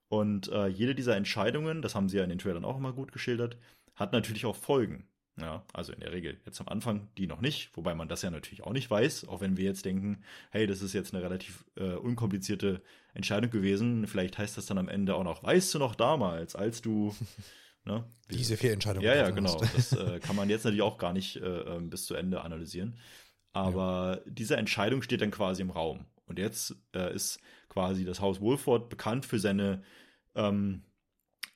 [0.08, 3.12] Und äh, jede dieser Entscheidungen, das haben sie ja in den Trailern auch immer gut
[3.12, 3.58] geschildert,
[3.96, 5.08] hat natürlich auch Folgen.
[5.40, 8.32] Ja, also in der Regel jetzt am Anfang die noch nicht, wobei man das ja
[8.32, 11.66] natürlich auch nicht weiß, auch wenn wir jetzt denken, hey, das ist jetzt eine relativ
[11.76, 12.82] äh, unkomplizierte
[13.14, 14.08] Entscheidung gewesen.
[14.08, 17.14] Vielleicht heißt das dann am Ende auch noch, weißt du noch damals, als du
[17.84, 19.06] ne, diese vier Entscheidungen.
[19.06, 19.58] Ja, ja, genau.
[19.76, 22.98] Das äh, kann man jetzt natürlich auch gar nicht äh, ähm, bis zu Ende analysieren.
[23.52, 24.32] Aber ja.
[24.32, 26.06] diese Entscheidung steht dann quasi im Raum.
[26.28, 27.40] Und jetzt äh, ist
[27.76, 29.84] quasi das Haus Wolford bekannt für seine,
[30.34, 30.84] ähm,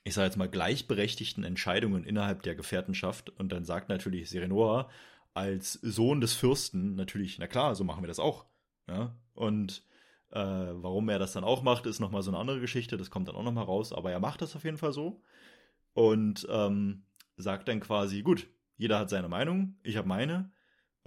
[0.04, 3.30] ich sage jetzt mal, gleichberechtigten Entscheidungen innerhalb der Gefährtenschaft.
[3.30, 4.90] Und dann sagt natürlich Serenor
[5.32, 8.44] als Sohn des Fürsten natürlich, na klar, so machen wir das auch.
[8.86, 9.16] Ja?
[9.32, 9.82] Und
[10.30, 12.98] äh, warum er das dann auch macht, ist nochmal so eine andere Geschichte.
[12.98, 13.94] Das kommt dann auch nochmal raus.
[13.94, 15.22] Aber er macht das auf jeden Fall so.
[15.94, 17.04] Und ähm,
[17.38, 20.52] sagt dann quasi, gut, jeder hat seine Meinung, ich habe meine.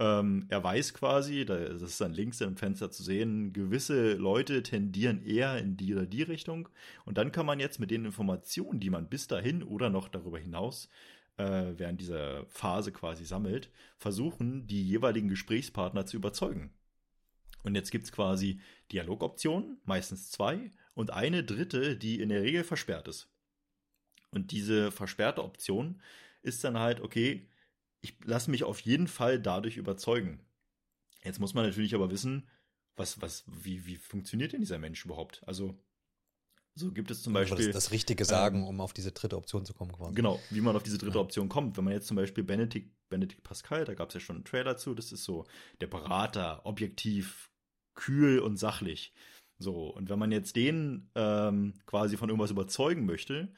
[0.00, 5.24] Ähm, er weiß quasi, das ist dann links im Fenster zu sehen, gewisse Leute tendieren
[5.24, 6.68] eher in die oder die Richtung.
[7.04, 10.38] Und dann kann man jetzt mit den Informationen, die man bis dahin oder noch darüber
[10.38, 10.88] hinaus
[11.36, 16.72] äh, während dieser Phase quasi sammelt, versuchen, die jeweiligen Gesprächspartner zu überzeugen.
[17.62, 18.60] Und jetzt gibt es quasi
[18.92, 23.28] Dialogoptionen, meistens zwei, und eine dritte, die in der Regel versperrt ist.
[24.30, 26.00] Und diese versperrte Option
[26.42, 27.48] ist dann halt, okay,
[28.04, 30.40] ich lasse mich auf jeden Fall dadurch überzeugen.
[31.22, 32.46] Jetzt muss man natürlich aber wissen,
[32.96, 35.42] was, was, wie, wie funktioniert denn dieser Mensch überhaupt?
[35.46, 35.82] Also,
[36.74, 37.66] so gibt es zum Beispiel.
[37.66, 40.14] Das, das Richtige sagen, ähm, um auf diese dritte Option zu kommen, quasi.
[40.14, 41.22] Genau, wie man auf diese dritte ja.
[41.22, 41.76] Option kommt.
[41.76, 44.76] Wenn man jetzt zum Beispiel Benedikt, Benedikt Pascal, da gab es ja schon einen Trailer
[44.76, 45.46] zu, das ist so
[45.80, 47.50] der Berater, objektiv,
[47.94, 49.14] kühl und sachlich.
[49.58, 53.52] So, und wenn man jetzt den ähm, quasi von irgendwas überzeugen möchte,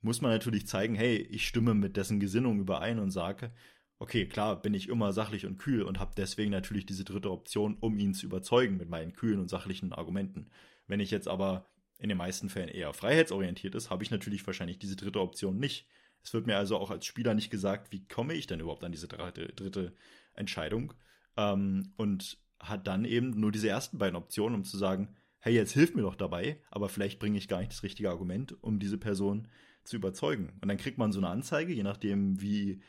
[0.00, 3.52] muss man natürlich zeigen, hey, ich stimme mit dessen Gesinnung überein und sage,
[4.00, 7.76] okay, klar, bin ich immer sachlich und kühl und habe deswegen natürlich diese dritte Option,
[7.80, 10.50] um ihn zu überzeugen mit meinen kühlen und sachlichen Argumenten.
[10.88, 11.66] Wenn ich jetzt aber
[11.98, 15.86] in den meisten Fällen eher freiheitsorientiert ist, habe ich natürlich wahrscheinlich diese dritte Option nicht.
[16.22, 18.92] Es wird mir also auch als Spieler nicht gesagt, wie komme ich denn überhaupt an
[18.92, 19.94] diese dritte, dritte
[20.34, 20.94] Entscheidung
[21.36, 25.72] ähm, und hat dann eben nur diese ersten beiden Optionen, um zu sagen, hey, jetzt
[25.72, 28.98] hilf mir doch dabei, aber vielleicht bringe ich gar nicht das richtige Argument, um diese
[28.98, 29.48] Person
[29.84, 30.52] zu überzeugen.
[30.60, 32.80] Und dann kriegt man so eine Anzeige, je nachdem, wie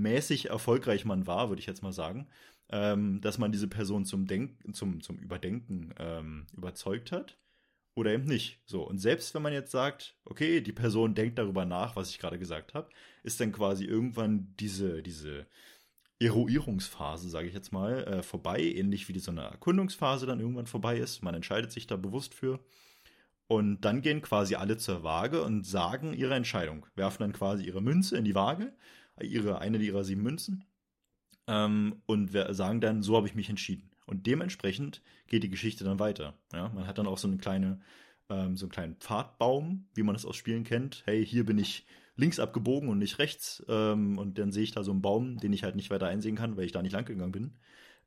[0.00, 2.28] mäßig erfolgreich man war, würde ich jetzt mal sagen,
[2.70, 7.38] ähm, dass man diese Person zum Denken, zum, zum Überdenken ähm, überzeugt hat
[7.94, 8.60] oder eben nicht.
[8.66, 12.18] So, und selbst wenn man jetzt sagt, okay, die Person denkt darüber nach, was ich
[12.18, 12.88] gerade gesagt habe,
[13.22, 15.46] ist dann quasi irgendwann diese, diese
[16.18, 20.66] Eruierungsphase, sage ich jetzt mal, äh, vorbei, ähnlich wie die so eine Erkundungsphase dann irgendwann
[20.66, 21.22] vorbei ist.
[21.22, 22.60] Man entscheidet sich da bewusst für.
[23.48, 27.82] Und dann gehen quasi alle zur Waage und sagen ihre Entscheidung, werfen dann quasi ihre
[27.82, 28.72] Münze in die Waage,
[29.20, 30.64] ihre, eine ihrer sieben Münzen,
[31.46, 33.90] ähm, und sagen dann, so habe ich mich entschieden.
[34.06, 36.34] Und dementsprechend geht die Geschichte dann weiter.
[36.52, 36.68] Ja?
[36.70, 37.80] Man hat dann auch so eine kleine,
[38.28, 41.02] ähm, so einen kleinen Pfadbaum, wie man es aus Spielen kennt.
[41.06, 43.64] Hey, hier bin ich links abgebogen und nicht rechts.
[43.68, 46.36] Ähm, und dann sehe ich da so einen Baum, den ich halt nicht weiter einsehen
[46.36, 47.56] kann, weil ich da nicht lang gegangen bin.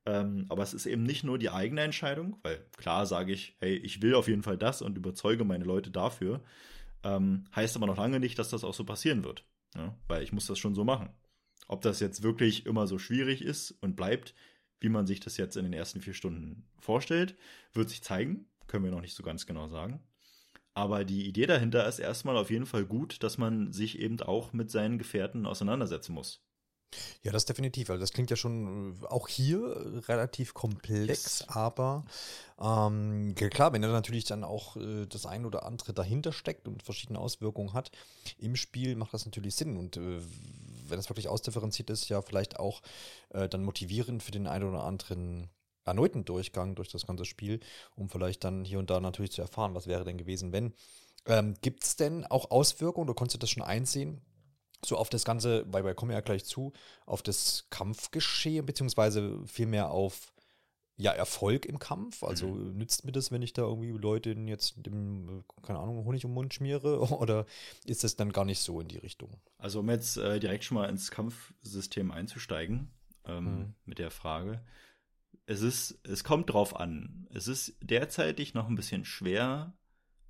[0.05, 3.75] Ähm, aber es ist eben nicht nur die eigene Entscheidung, weil klar sage ich, hey,
[3.75, 6.43] ich will auf jeden Fall das und überzeuge meine Leute dafür.
[7.03, 9.43] Ähm, heißt aber noch lange nicht, dass das auch so passieren wird.
[9.75, 9.97] Ja?
[10.07, 11.09] Weil ich muss das schon so machen.
[11.67, 14.33] Ob das jetzt wirklich immer so schwierig ist und bleibt,
[14.79, 17.35] wie man sich das jetzt in den ersten vier Stunden vorstellt,
[17.73, 18.47] wird sich zeigen.
[18.67, 20.03] Können wir noch nicht so ganz genau sagen.
[20.73, 24.51] Aber die Idee dahinter ist erstmal auf jeden Fall gut, dass man sich eben auch
[24.51, 26.45] mit seinen Gefährten auseinandersetzen muss.
[27.23, 27.89] Ja, das definitiv.
[27.89, 32.05] Also das klingt ja schon äh, auch hier relativ komplex, aber
[32.59, 36.83] ähm, klar, wenn da natürlich dann auch äh, das ein oder andere dahinter steckt und
[36.83, 37.91] verschiedene Auswirkungen hat
[38.37, 39.77] im Spiel, macht das natürlich Sinn.
[39.77, 40.19] Und äh,
[40.87, 42.81] wenn das wirklich ausdifferenziert ist, ja vielleicht auch
[43.29, 45.49] äh, dann motivierend für den einen oder anderen
[45.83, 47.59] erneuten Durchgang durch das ganze Spiel,
[47.95, 50.73] um vielleicht dann hier und da natürlich zu erfahren, was wäre denn gewesen, wenn.
[51.27, 54.21] Ähm, Gibt es denn auch Auswirkungen, oder konntest du das schon einsehen,
[54.83, 56.73] so auf das Ganze, weil wir kommen ja gleich zu,
[57.05, 60.33] auf das Kampfgeschehen, beziehungsweise vielmehr auf
[60.97, 62.23] ja, Erfolg im Kampf.
[62.23, 62.77] Also mhm.
[62.77, 66.35] nützt mir das, wenn ich da irgendwie Leute jetzt dem, keine Ahnung, Honig um den
[66.35, 66.99] Mund schmiere?
[67.19, 67.45] Oder
[67.85, 69.29] ist das dann gar nicht so in die Richtung?
[69.57, 72.91] Also, um jetzt äh, direkt schon mal ins Kampfsystem einzusteigen,
[73.25, 73.73] ähm, mhm.
[73.85, 74.61] mit der Frage.
[75.47, 77.27] Es ist, es kommt drauf an.
[77.31, 79.73] Es ist derzeitig noch ein bisschen schwer,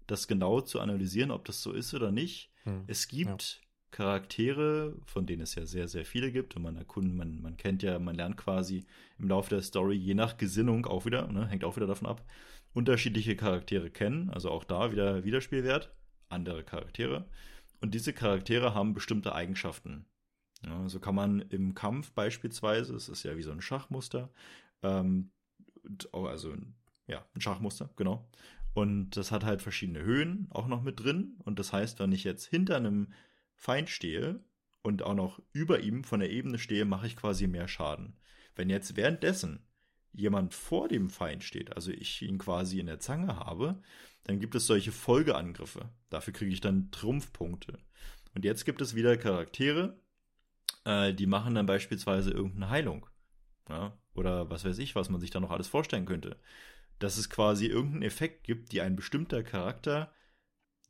[0.08, 2.52] das genau zu analysieren, ob das so ist oder nicht.
[2.66, 2.84] Mhm.
[2.88, 3.62] Es gibt
[3.96, 7.82] Charaktere, von denen es ja sehr, sehr viele gibt und man erkundet, man, man kennt
[7.82, 8.84] ja, man lernt quasi
[9.18, 12.22] im Laufe der Story, je nach Gesinnung auch wieder, ne, hängt auch wieder davon ab,
[12.74, 15.94] unterschiedliche Charaktere kennen, also auch da wieder Wiederspielwert,
[16.28, 17.30] andere Charaktere.
[17.80, 20.06] Und diese Charaktere haben bestimmte Eigenschaften.
[20.66, 24.30] Ja, so kann man im Kampf beispielsweise, es ist ja wie so ein Schachmuster,
[24.84, 25.32] ähm,
[26.12, 26.54] also
[27.08, 28.28] ja, ein Schachmuster, genau.
[28.74, 31.38] Und das hat halt verschiedene Höhen auch noch mit drin.
[31.46, 33.08] Und das heißt, wenn ich jetzt hinter einem
[33.56, 34.44] Feind stehe
[34.82, 38.18] und auch noch über ihm von der Ebene stehe, mache ich quasi mehr Schaden.
[38.56, 39.68] Wenn jetzt währenddessen
[40.14, 43.82] jemand vor dem Feind steht, also ich ihn quasi in der Zange habe,
[44.24, 45.90] dann gibt es solche Folgeangriffe.
[46.10, 47.80] Dafür kriege ich dann Trumpfpunkte.
[48.34, 50.00] Und jetzt gibt es wieder Charaktere,
[50.86, 53.08] äh, die machen dann beispielsweise irgendeine Heilung.
[53.70, 53.98] Ja?
[54.14, 56.40] Oder was weiß ich, was man sich da noch alles vorstellen könnte.
[57.00, 60.14] Dass es quasi irgendeinen Effekt gibt, die ein bestimmter Charakter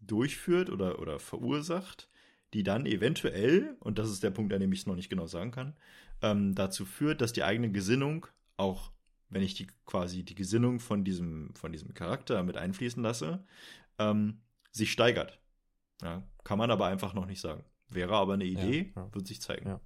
[0.01, 2.09] durchführt oder, oder verursacht,
[2.55, 5.27] die dann eventuell, und das ist der Punkt, an dem ich es noch nicht genau
[5.27, 5.75] sagen kann,
[6.21, 8.91] ähm, dazu führt, dass die eigene Gesinnung auch,
[9.29, 13.43] wenn ich die quasi die Gesinnung von diesem, von diesem Charakter mit einfließen lasse,
[13.99, 14.39] ähm,
[14.71, 15.37] sich steigert.
[16.01, 17.65] Ja, kann man aber einfach noch nicht sagen.
[17.89, 19.13] Wäre aber eine Idee, ja, ja.
[19.13, 19.67] wird sich zeigen.
[19.67, 19.81] Ja.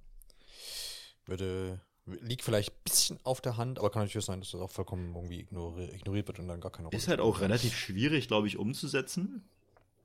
[1.26, 4.70] Würde, liegt vielleicht ein bisschen auf der Hand, aber kann natürlich sein, dass das auch
[4.70, 8.46] vollkommen irgendwie ignoriert wird und dann gar keine Rolle Ist halt auch relativ schwierig, glaube
[8.46, 9.44] ich, umzusetzen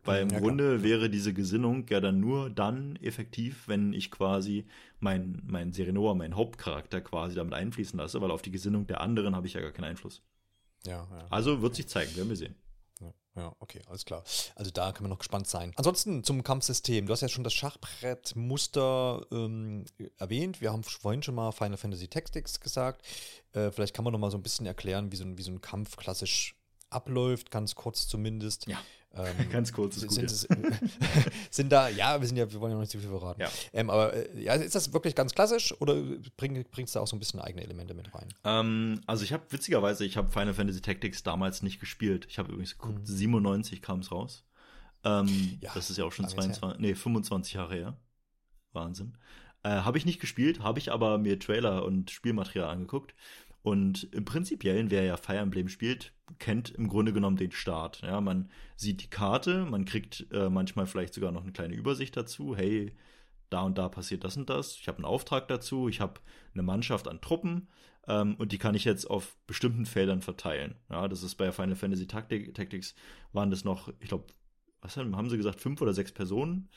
[0.06, 0.42] Weil im Ja, klar.
[0.42, 4.66] Grunde wäre diese Gesinnung ja dann nur dann effektiv, wenn ich quasi
[5.00, 9.36] mein, mein Serenor, meinen Hauptcharakter quasi damit einfließen lasse, weil auf die Gesinnung der anderen
[9.36, 10.22] habe ich ja gar keinen Einfluss.
[10.86, 11.28] Ja, ja.
[11.30, 12.56] Also wird sich zeigen, werden wir sehen.
[13.36, 14.24] Ja, okay, alles klar.
[14.56, 15.74] Also da können wir noch gespannt sein.
[15.76, 17.06] Ansonsten zum Kampfsystem.
[17.06, 19.84] Du hast ja schon das Schachbrettmuster ähm,
[20.18, 20.62] erwähnt.
[20.62, 23.06] Wir haben vorhin schon mal Final Fantasy Tactics gesagt.
[23.52, 25.52] Äh, vielleicht kann man noch mal so ein bisschen erklären, wie so ein, wie so
[25.52, 26.56] ein Kampf klassisch
[26.90, 28.68] abläuft, ganz kurz zumindest.
[28.68, 28.80] Ja.
[29.14, 30.30] Ähm, Ganz kurz ist sind, gut.
[30.30, 30.92] sind,
[31.50, 33.40] sind da, ja, wir sind ja, wir wollen ja noch nicht zu viel verraten.
[33.40, 33.50] Ja.
[33.72, 35.96] Ähm, aber äh, ja, ist das wirklich ganz klassisch oder
[36.36, 38.28] bring, bringst du da auch so ein bisschen eigene Elemente mit rein?
[38.44, 42.26] Ähm, also ich habe witzigerweise, ich habe Final Fantasy Tactics damals nicht gespielt.
[42.30, 44.44] Ich habe übrigens geguckt, 97 kam es raus.
[45.06, 45.58] Ähm, Mhm.
[45.62, 47.98] Ja, das ist ja auch schon lange ist 22, nee, 25 Jahre her.
[48.74, 49.18] Wahnsinn.
[49.64, 53.16] Äh, habe ich nicht gespielt, habe ich aber mir Trailer und Spielmaterial angeguckt.
[53.66, 58.04] Und im Prinzipiellen, wer ja Fire Emblem spielt, kennt im Grunde genommen den Start.
[58.04, 62.16] Ja, man sieht die Karte, man kriegt äh, manchmal vielleicht sogar noch eine kleine Übersicht
[62.16, 62.56] dazu.
[62.56, 62.96] Hey,
[63.50, 64.76] da und da passiert das und das.
[64.76, 66.22] Ich habe einen Auftrag dazu, ich habe
[66.54, 67.68] eine Mannschaft an Truppen
[68.08, 70.76] ähm, und die kann ich jetzt auf bestimmten Feldern verteilen.
[70.92, 72.94] Ja, das ist bei Final Fantasy Tactic, Tactics
[73.34, 74.28] waren das noch, ich glaube,
[74.82, 76.70] was haben haben sie gesagt, fünf oder sechs Personen.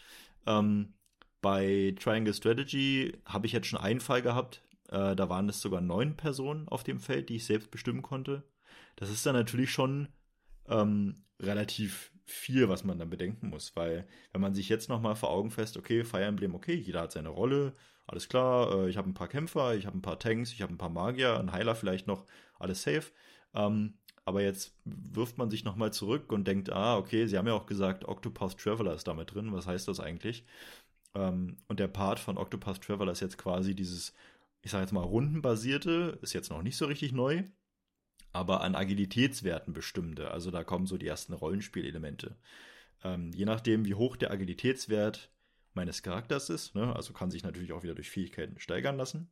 [0.47, 0.95] Ähm,
[1.43, 4.63] bei Triangle Strategy habe ich jetzt schon einen Fall gehabt.
[4.89, 8.45] Äh, da waren es sogar neun Personen auf dem Feld, die ich selbst bestimmen konnte.
[8.97, 10.09] Das ist dann natürlich schon
[10.69, 15.31] ähm, relativ viel, was man dann bedenken muss, weil wenn man sich jetzt nochmal vor
[15.31, 17.75] Augen fest, okay, Fire Emblem, okay, jeder hat seine Rolle,
[18.07, 20.73] alles klar, äh, ich habe ein paar Kämpfer, ich habe ein paar Tanks, ich habe
[20.73, 22.27] ein paar Magier, ein Heiler vielleicht noch,
[22.59, 23.13] alles safe.
[23.55, 27.55] Ähm, aber jetzt wirft man sich nochmal zurück und denkt, ah, okay, sie haben ja
[27.55, 30.45] auch gesagt, Octopath Traveler ist damit drin, was heißt das eigentlich?
[31.15, 34.15] Ähm, und der Part von Octopath Traveler ist jetzt quasi dieses,
[34.69, 37.43] ich sage jetzt mal, rundenbasierte, ist jetzt noch nicht so richtig neu,
[38.33, 40.31] aber an Agilitätswerten bestimmte.
[40.31, 42.37] Also da kommen so die ersten Rollenspielelemente.
[43.03, 45.33] Ähm, je nachdem, wie hoch der Agilitätswert
[45.73, 49.31] meines Charakters ist, ne, also kann sich natürlich auch wieder durch Fähigkeiten steigern lassen,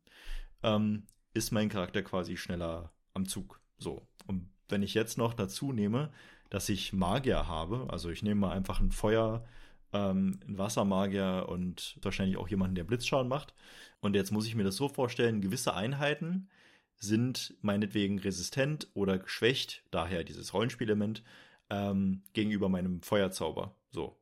[0.63, 3.61] ähm, ist mein Charakter quasi schneller am Zug.
[3.77, 4.09] So.
[4.27, 6.11] Und wenn ich jetzt noch dazu nehme,
[6.49, 9.45] dass ich Magier habe, also ich nehme mal einfach ein Feuer,
[9.93, 13.55] ähm, einen Wassermagier und wahrscheinlich auch jemanden, der Blitzschaden macht.
[14.01, 16.49] Und jetzt muss ich mir das so vorstellen, gewisse Einheiten
[16.97, 21.23] sind meinetwegen resistent oder geschwächt, daher dieses Rollenspielelement,
[21.71, 23.75] ähm, gegenüber meinem Feuerzauber.
[23.91, 24.19] So.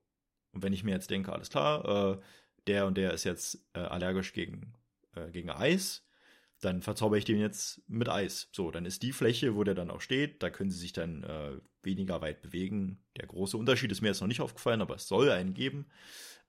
[0.52, 2.20] Und wenn ich mir jetzt denke, alles klar, äh,
[2.66, 4.72] der und der ist jetzt äh, allergisch gegen,
[5.14, 6.03] äh, gegen Eis,
[6.64, 8.48] dann verzauber ich den jetzt mit Eis.
[8.52, 11.22] So, dann ist die Fläche, wo der dann auch steht, da können sie sich dann
[11.24, 13.02] äh, weniger weit bewegen.
[13.16, 15.86] Der große Unterschied ist mir jetzt noch nicht aufgefallen, aber es soll einen geben.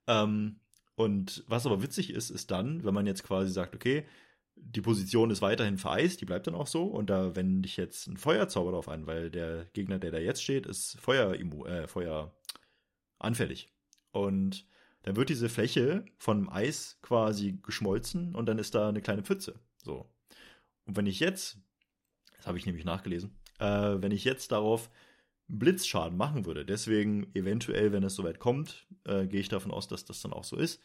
[0.08, 0.60] Ähm,
[0.95, 4.06] und was aber witzig ist, ist dann, wenn man jetzt quasi sagt, okay,
[4.56, 6.86] die Position ist weiterhin vereist, die bleibt dann auch so.
[6.86, 10.43] Und da wende ich jetzt einen Feuerzauber drauf an, weil der Gegner, der da jetzt
[10.43, 12.34] steht, ist Feuer, äh, Feuer
[13.19, 13.67] anfällig.
[14.12, 14.65] Und
[15.04, 19.60] dann wird diese Fläche vom Eis quasi geschmolzen und dann ist da eine kleine Pfütze.
[19.86, 20.10] So.
[20.86, 21.58] Und wenn ich jetzt,
[22.36, 24.89] das habe ich nämlich nachgelesen, äh, wenn ich jetzt darauf
[25.48, 30.04] Blitzschaden machen würde, deswegen eventuell, wenn es soweit kommt, äh, gehe ich davon aus, dass
[30.04, 30.82] das dann auch so ist,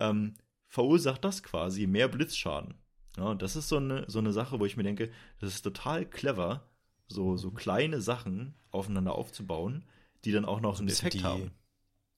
[0.00, 0.34] ähm,
[0.66, 2.74] verursacht das quasi mehr Blitzschaden.
[3.16, 6.06] Ja, das ist so eine, so eine Sache, wo ich mir denke, das ist total
[6.06, 6.68] clever,
[7.06, 9.84] so, so kleine Sachen aufeinander aufzubauen,
[10.24, 11.50] die dann auch noch So ein einen Effekt haben.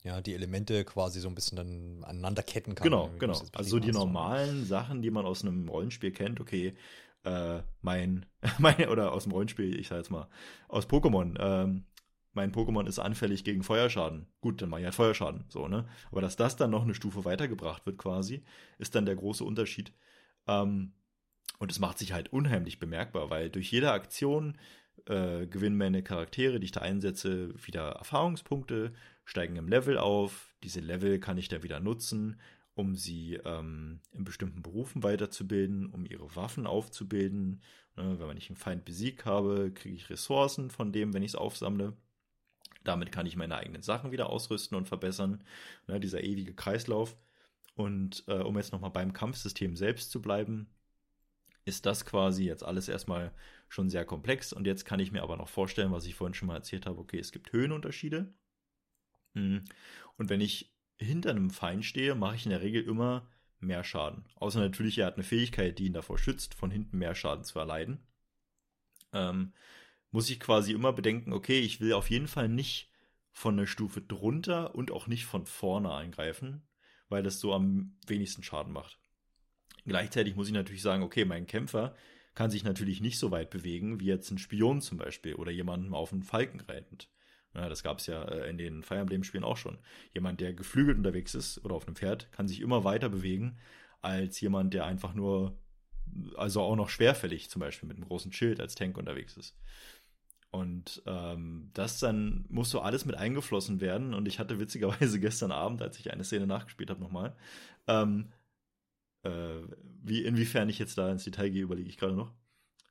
[0.02, 2.84] Ja, die Elemente quasi so ein bisschen dann aneinander ketten kann.
[2.84, 3.40] Genau, genau.
[3.52, 6.74] Also so die normalen Sachen, die man aus einem Rollenspiel kennt, okay,
[7.24, 8.26] äh, mein,
[8.58, 10.28] mein, oder aus dem Rollenspiel, ich sag jetzt mal,
[10.68, 11.84] aus Pokémon, ähm,
[12.32, 14.26] mein Pokémon ist anfällig gegen Feuerschaden.
[14.40, 15.88] Gut, dann mache ich halt Feuerschaden, so, ne?
[16.10, 18.44] Aber dass das dann noch eine Stufe weitergebracht wird quasi,
[18.78, 19.92] ist dann der große Unterschied.
[20.46, 20.92] Ähm,
[21.58, 24.56] und es macht sich halt unheimlich bemerkbar, weil durch jede Aktion
[25.06, 28.92] äh, gewinnen meine Charaktere, die ich da einsetze, wieder Erfahrungspunkte,
[29.24, 30.54] steigen im Level auf.
[30.62, 32.40] Diese Level kann ich dann wieder nutzen,
[32.74, 37.62] um sie ähm, in bestimmten Berufen weiterzubilden, um ihre Waffen aufzubilden.
[37.96, 41.36] Ne, wenn ich einen Feind besiegt habe, kriege ich Ressourcen von dem, wenn ich es
[41.36, 41.94] aufsammle.
[42.84, 45.44] Damit kann ich meine eigenen Sachen wieder ausrüsten und verbessern.
[45.86, 47.16] Ne, dieser ewige Kreislauf.
[47.74, 50.68] Und äh, um jetzt nochmal beim Kampfsystem selbst zu bleiben,
[51.64, 53.32] ist das quasi jetzt alles erstmal
[53.68, 54.52] schon sehr komplex.
[54.52, 56.98] Und jetzt kann ich mir aber noch vorstellen, was ich vorhin schon mal erzählt habe,
[56.98, 58.32] okay, es gibt Höhenunterschiede.
[59.34, 59.64] Mhm.
[60.16, 63.28] Und wenn ich hinter einem Feind stehe, mache ich in der Regel immer
[63.58, 64.24] mehr Schaden.
[64.36, 67.58] Außer natürlich, er hat eine Fähigkeit, die ihn davor schützt, von hinten mehr Schaden zu
[67.58, 68.00] erleiden.
[69.12, 69.52] Ähm,
[70.10, 72.90] muss ich quasi immer bedenken, okay, ich will auf jeden Fall nicht
[73.32, 76.66] von einer Stufe drunter und auch nicht von vorne eingreifen,
[77.08, 78.99] weil das so am wenigsten Schaden macht.
[79.86, 81.94] Gleichzeitig muss ich natürlich sagen, okay, mein Kämpfer
[82.34, 85.94] kann sich natürlich nicht so weit bewegen wie jetzt ein Spion zum Beispiel oder jemandem
[85.94, 87.08] auf einen Falken reitend.
[87.54, 89.78] Ja, das gab es ja äh, in den Fire Emblem-Spielen auch schon.
[90.14, 93.58] Jemand, der geflügelt unterwegs ist oder auf einem Pferd, kann sich immer weiter bewegen
[94.02, 95.58] als jemand, der einfach nur,
[96.36, 99.56] also auch noch schwerfällig zum Beispiel mit einem großen Schild als Tank unterwegs ist.
[100.52, 104.14] Und ähm, das dann muss so alles mit eingeflossen werden.
[104.14, 107.36] Und ich hatte witzigerweise gestern Abend, als ich eine Szene nachgespielt habe, nochmal,
[107.86, 108.32] ähm,
[109.22, 109.60] äh,
[110.02, 112.32] wie, inwiefern ich jetzt da ins Detail gehe, überlege ich gerade noch.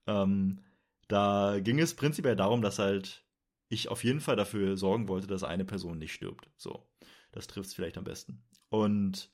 [0.07, 0.59] Ähm,
[1.07, 3.25] da ging es prinzipiell darum, dass halt
[3.67, 6.49] ich auf jeden Fall dafür sorgen wollte, dass eine Person nicht stirbt.
[6.57, 6.87] So,
[7.31, 8.43] das trifft es vielleicht am besten.
[8.69, 9.31] Und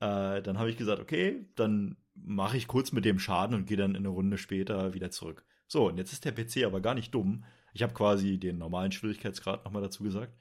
[0.00, 3.76] äh, dann habe ich gesagt, okay, dann mache ich kurz mit dem Schaden und gehe
[3.76, 5.44] dann in eine Runde später wieder zurück.
[5.66, 7.44] So, und jetzt ist der PC aber gar nicht dumm.
[7.72, 10.36] Ich habe quasi den normalen Schwierigkeitsgrad nochmal dazu gesagt.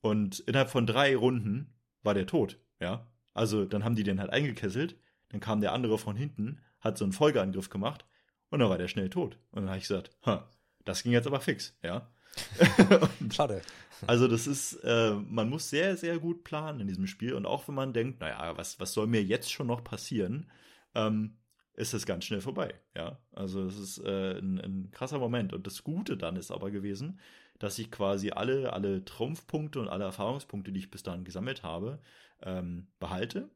[0.00, 3.06] Und innerhalb von drei Runden war der tot, ja.
[3.34, 4.96] Also dann haben die den halt eingekesselt,
[5.30, 8.04] dann kam der andere von hinten, hat so einen Folgeangriff gemacht
[8.50, 9.38] und dann war der schnell tot.
[9.50, 10.48] Und dann habe ich gesagt, ha,
[10.84, 12.10] das ging jetzt aber fix, ja.
[13.32, 13.62] Schade.
[14.06, 17.34] Also das ist, äh, man muss sehr, sehr gut planen in diesem Spiel.
[17.34, 20.50] Und auch wenn man denkt, naja, was, was soll mir jetzt schon noch passieren,
[20.94, 21.36] ähm,
[21.74, 22.74] ist das ganz schnell vorbei.
[22.96, 25.52] Ja, also es ist äh, ein, ein, krasser Moment.
[25.52, 27.20] Und das Gute dann ist aber gewesen,
[27.58, 32.00] dass ich quasi alle, alle Trumpfpunkte und alle Erfahrungspunkte, die ich bis dahin gesammelt habe,
[32.42, 33.50] ähm, behalte.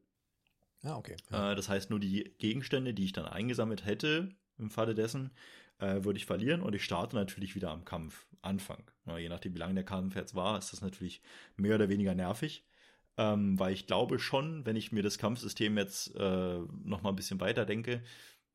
[0.85, 1.15] Ah, okay.
[1.31, 1.51] Ja.
[1.51, 5.31] Äh, das heißt, nur die Gegenstände, die ich dann eingesammelt hätte, im Falle dessen,
[5.79, 8.83] äh, würde ich verlieren und ich starte natürlich wieder am Kampfanfang.
[9.05, 11.21] Ja, je nachdem, wie lange der Kampf jetzt war, ist das natürlich
[11.57, 12.65] mehr oder weniger nervig.
[13.17, 17.15] Ähm, weil ich glaube schon, wenn ich mir das Kampfsystem jetzt äh, noch mal ein
[17.15, 18.03] bisschen weiter denke,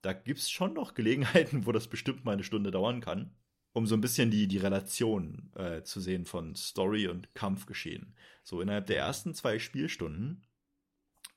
[0.02, 3.34] da gibt es schon noch Gelegenheiten, wo das bestimmt mal eine Stunde dauern kann,
[3.72, 8.14] um so ein bisschen die, die Relation äh, zu sehen von Story und Kampfgeschehen.
[8.42, 10.42] So innerhalb der ersten zwei Spielstunden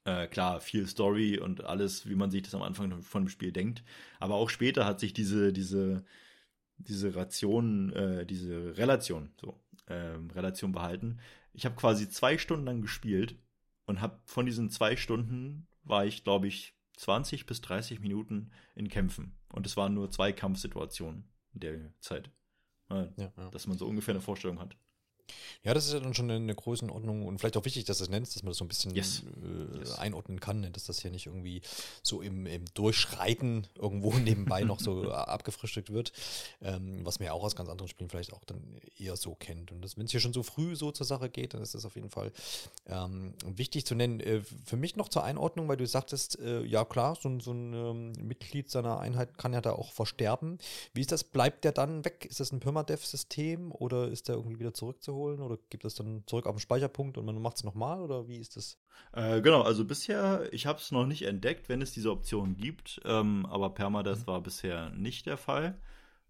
[0.05, 3.51] äh, klar, viel Story und alles, wie man sich das am Anfang von dem Spiel
[3.51, 3.83] denkt.
[4.19, 6.03] Aber auch später hat sich diese, diese,
[6.77, 11.19] diese Ration, äh, diese Relation, so, äh, Relation behalten.
[11.53, 13.35] Ich habe quasi zwei Stunden lang gespielt
[13.85, 18.87] und habe von diesen zwei Stunden war ich, glaube ich, 20 bis 30 Minuten in
[18.87, 19.35] Kämpfen.
[19.51, 22.31] Und es waren nur zwei Kampfsituationen in der Zeit.
[22.89, 23.49] Ja, ja.
[23.51, 24.75] Dass man so ungefähr eine Vorstellung hat.
[25.63, 28.09] Ja, das ist ja dann schon eine Größenordnung und vielleicht auch wichtig, dass du es
[28.09, 29.23] nennst, dass man das so ein bisschen yes.
[29.41, 29.97] Äh, yes.
[29.97, 30.71] einordnen kann, ne?
[30.71, 31.61] dass das hier nicht irgendwie
[32.01, 36.11] so im, im Durchschreiten irgendwo nebenbei noch so abgefrühstückt wird,
[36.61, 38.61] ähm, was man ja auch aus ganz anderen Spielen vielleicht auch dann
[38.97, 39.71] eher so kennt.
[39.71, 41.95] Und wenn es hier schon so früh so zur Sache geht, dann ist das auf
[41.95, 42.33] jeden Fall
[42.87, 44.19] ähm, wichtig zu nennen.
[44.19, 47.73] Äh, für mich noch zur Einordnung, weil du sagtest, äh, ja klar, so, so ein
[47.73, 50.57] ähm, Mitglied seiner Einheit kann ja da auch versterben.
[50.93, 51.23] Wie ist das?
[51.23, 52.27] Bleibt der dann weg?
[52.29, 55.12] Ist das ein Permadev-System oder ist der irgendwie wieder zurückzuholen?
[55.13, 58.27] Holen oder gibt es dann zurück auf den Speicherpunkt und man macht es nochmal oder
[58.27, 58.77] wie ist das?
[59.13, 63.01] Äh, genau, also bisher, ich habe es noch nicht entdeckt, wenn es diese Option gibt,
[63.05, 64.27] ähm, aber Permadeath mhm.
[64.27, 65.79] war bisher nicht der Fall,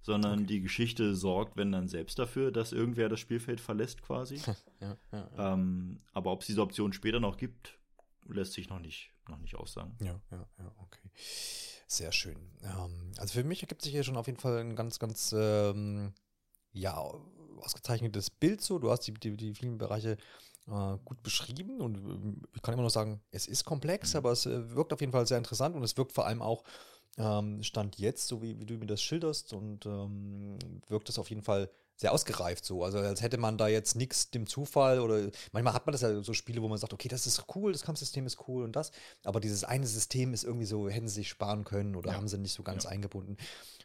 [0.01, 0.47] sondern okay.
[0.47, 4.35] die Geschichte sorgt, wenn dann selbst dafür, dass irgendwer das Spielfeld verlässt quasi.
[4.45, 5.53] ja, ja, ja.
[5.53, 7.77] Ähm, aber ob es diese Option später noch gibt,
[8.27, 9.95] lässt sich noch nicht, noch nicht aussagen.
[10.01, 11.09] Ja, ja, ja, okay.
[11.87, 12.37] Sehr schön.
[12.63, 16.13] Ähm, also für mich ergibt sich hier schon auf jeden Fall ein ganz, ganz ähm,
[16.73, 17.13] ja,
[17.63, 18.79] ausgezeichnetes Bild so.
[18.79, 20.17] Du hast die, die, die vielen Bereiche
[20.67, 24.17] äh, gut beschrieben und äh, ich kann immer noch sagen, es ist komplex, mhm.
[24.17, 26.63] aber es äh, wirkt auf jeden Fall sehr interessant und es wirkt vor allem auch
[27.17, 30.57] ähm, Stand jetzt, so wie, wie du mir das schilderst und ähm,
[30.87, 31.69] wirkt es auf jeden Fall
[32.03, 32.83] sehr ausgereift so.
[32.83, 36.21] Also als hätte man da jetzt nichts dem Zufall oder manchmal hat man das ja
[36.21, 38.91] so Spiele, wo man sagt, okay, das ist cool, das Kampfsystem ist cool und das,
[39.23, 42.17] aber dieses eine System ist irgendwie so, hätten sie sich sparen können oder ja.
[42.17, 42.89] haben sie nicht so ganz ja.
[42.89, 43.37] eingebunden.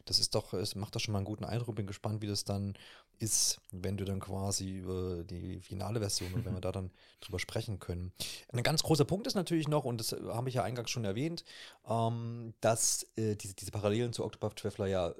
[0.04, 1.76] Das ist doch, es macht doch schon mal einen guten Eindruck.
[1.76, 2.74] Bin gespannt, wie das dann
[3.20, 6.90] ist, wenn du dann quasi über die finale Version und wenn wir da dann
[7.20, 8.12] drüber sprechen können.
[8.52, 11.44] Ein ganz großer Punkt ist natürlich noch, und das habe ich ja eingangs schon erwähnt,
[11.88, 15.14] ähm, dass äh, diese, diese Parallelen zu Octopath Traveler ja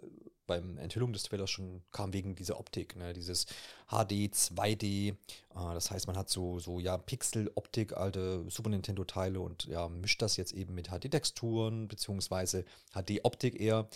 [0.48, 3.12] beim Enthüllung des Trailers schon kam wegen dieser Optik, ne?
[3.12, 3.46] dieses
[3.86, 5.10] HD, 2D.
[5.10, 5.14] Äh,
[5.54, 10.36] das heißt, man hat so, so ja, Pixel-Optik, alte Super Nintendo-Teile und ja, mischt das
[10.36, 13.88] jetzt eben mit HD-Texturen, beziehungsweise HD-Optik eher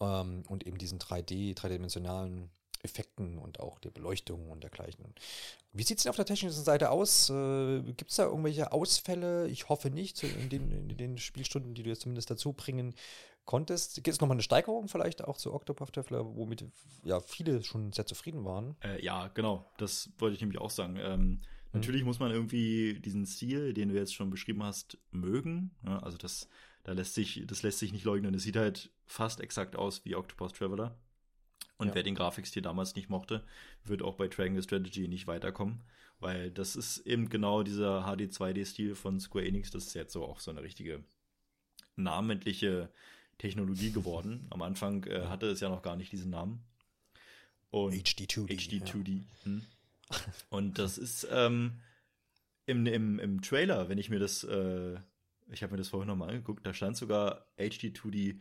[0.00, 2.50] ähm, und eben diesen 3D, dreidimensionalen
[2.82, 5.14] Effekten und auch der Beleuchtung und dergleichen.
[5.72, 7.28] Wie sieht es denn auf der technischen Seite aus?
[7.28, 9.48] Äh, Gibt es da irgendwelche Ausfälle?
[9.48, 12.94] Ich hoffe nicht, in den, in den Spielstunden, die du jetzt zumindest dazu bringen
[13.46, 13.94] konntest.
[13.96, 16.64] Gibt es nochmal eine Steigerung vielleicht auch zu Octopath Traveler, womit
[17.04, 18.76] ja viele schon sehr zufrieden waren?
[18.82, 19.70] Äh, ja, genau.
[19.78, 20.96] Das wollte ich nämlich auch sagen.
[20.98, 21.40] Ähm, mhm.
[21.72, 25.70] Natürlich muss man irgendwie diesen Stil, den du jetzt schon beschrieben hast, mögen.
[25.86, 26.48] Ja, also das,
[26.84, 28.34] da lässt sich, das lässt sich nicht leugnen.
[28.34, 30.98] Es sieht halt fast exakt aus wie Octopath Traveler.
[31.78, 31.94] Und ja.
[31.94, 33.44] wer den Grafikstil damals nicht mochte,
[33.84, 35.82] wird auch bei Triangle Strategy nicht weiterkommen,
[36.20, 39.70] weil das ist eben genau dieser HD 2D-Stil von Square Enix.
[39.70, 41.04] Das ist jetzt so auch so eine richtige
[41.96, 42.90] namentliche
[43.38, 44.46] Technologie geworden.
[44.50, 46.64] Am Anfang äh, hatte es ja noch gar nicht diesen Namen.
[47.70, 48.48] Und HD2D.
[48.48, 49.18] HD2D.
[49.18, 49.24] Ja.
[49.44, 49.62] Hm.
[50.50, 51.80] Und das ist ähm,
[52.64, 54.96] im, im, im Trailer, wenn ich mir das, äh,
[55.50, 58.40] ich habe mir das vorhin nochmal angeguckt, da stand sogar HD2D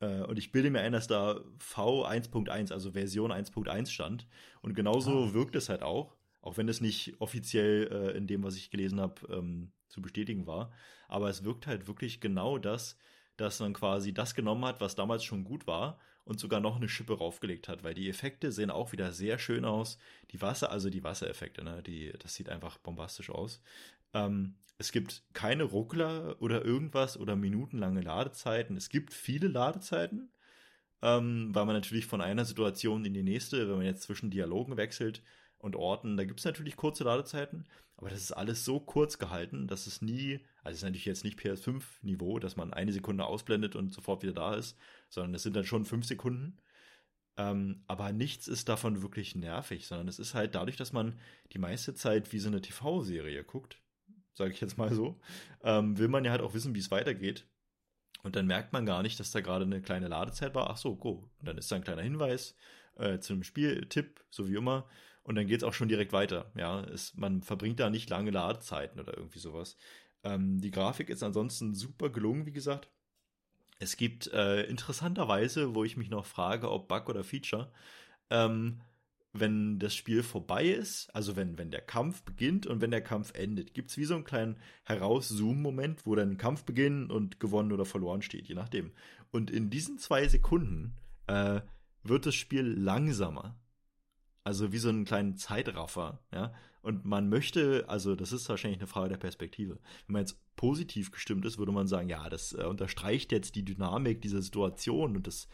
[0.00, 4.26] äh, und ich bilde mir ein, dass da V1.1, also Version 1.1 stand.
[4.62, 5.34] Und genauso ah.
[5.34, 9.00] wirkt es halt auch, auch wenn es nicht offiziell äh, in dem, was ich gelesen
[9.00, 10.72] habe, ähm, zu bestätigen war.
[11.08, 12.96] Aber es wirkt halt wirklich genau das,
[13.38, 16.88] dass man quasi das genommen hat, was damals schon gut war und sogar noch eine
[16.88, 19.98] Schippe raufgelegt hat, weil die Effekte sehen auch wieder sehr schön aus.
[20.30, 23.62] Die Wasser, also die Wassereffekte, ne, die, das sieht einfach bombastisch aus.
[24.12, 28.76] Ähm, es gibt keine Ruckler oder irgendwas oder minutenlange Ladezeiten.
[28.76, 30.30] Es gibt viele Ladezeiten,
[31.00, 34.76] ähm, weil man natürlich von einer Situation in die nächste, wenn man jetzt zwischen Dialogen
[34.76, 35.22] wechselt
[35.58, 39.66] und Orten, da gibt es natürlich kurze Ladezeiten, aber das ist alles so kurz gehalten,
[39.66, 43.74] dass es nie, also es ist natürlich jetzt nicht PS5-Niveau, dass man eine Sekunde ausblendet
[43.74, 44.78] und sofort wieder da ist,
[45.08, 46.58] sondern es sind dann schon fünf Sekunden.
[47.36, 51.18] Ähm, aber nichts ist davon wirklich nervig, sondern es ist halt dadurch, dass man
[51.52, 53.80] die meiste Zeit wie so eine TV-Serie guckt,
[54.34, 55.20] sage ich jetzt mal so,
[55.62, 57.46] ähm, will man ja halt auch wissen, wie es weitergeht.
[58.22, 60.70] Und dann merkt man gar nicht, dass da gerade eine kleine Ladezeit war.
[60.70, 61.30] Ach so, go.
[61.38, 62.56] Und dann ist da ein kleiner Hinweis
[62.96, 64.88] äh, zu einem Spieltipp, so wie immer.
[65.28, 66.50] Und dann geht es auch schon direkt weiter.
[66.56, 69.76] Ja, es, man verbringt da nicht lange Ladezeiten oder irgendwie sowas.
[70.24, 72.88] Ähm, die Grafik ist ansonsten super gelungen, wie gesagt.
[73.78, 77.70] Es gibt äh, interessanterweise, wo ich mich noch frage, ob Bug oder Feature,
[78.30, 78.80] ähm,
[79.34, 83.34] wenn das Spiel vorbei ist, also wenn, wenn der Kampf beginnt und wenn der Kampf
[83.34, 87.84] endet, gibt es wie so einen kleinen Herauszoom-Moment, wo dann Kampf beginnt und gewonnen oder
[87.84, 88.92] verloren steht, je nachdem.
[89.30, 90.94] Und in diesen zwei Sekunden
[91.26, 91.60] äh,
[92.02, 93.54] wird das Spiel langsamer.
[94.48, 96.54] Also wie so einen kleinen Zeitraffer, ja.
[96.80, 99.74] Und man möchte, also das ist wahrscheinlich eine Frage der Perspektive.
[100.06, 103.64] Wenn man jetzt positiv gestimmt ist, würde man sagen, ja, das äh, unterstreicht jetzt die
[103.64, 105.48] Dynamik dieser Situation und das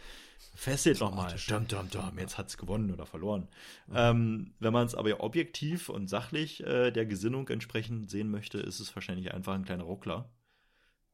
[0.55, 1.35] fesselt nochmal.
[1.49, 3.49] Dum, dum, dum, jetzt hat's gewonnen oder verloren.
[3.89, 3.95] Mhm.
[3.97, 8.79] Ähm, wenn man es aber objektiv und sachlich äh, der Gesinnung entsprechend sehen möchte, ist
[8.79, 10.31] es wahrscheinlich einfach ein kleiner Ruckler.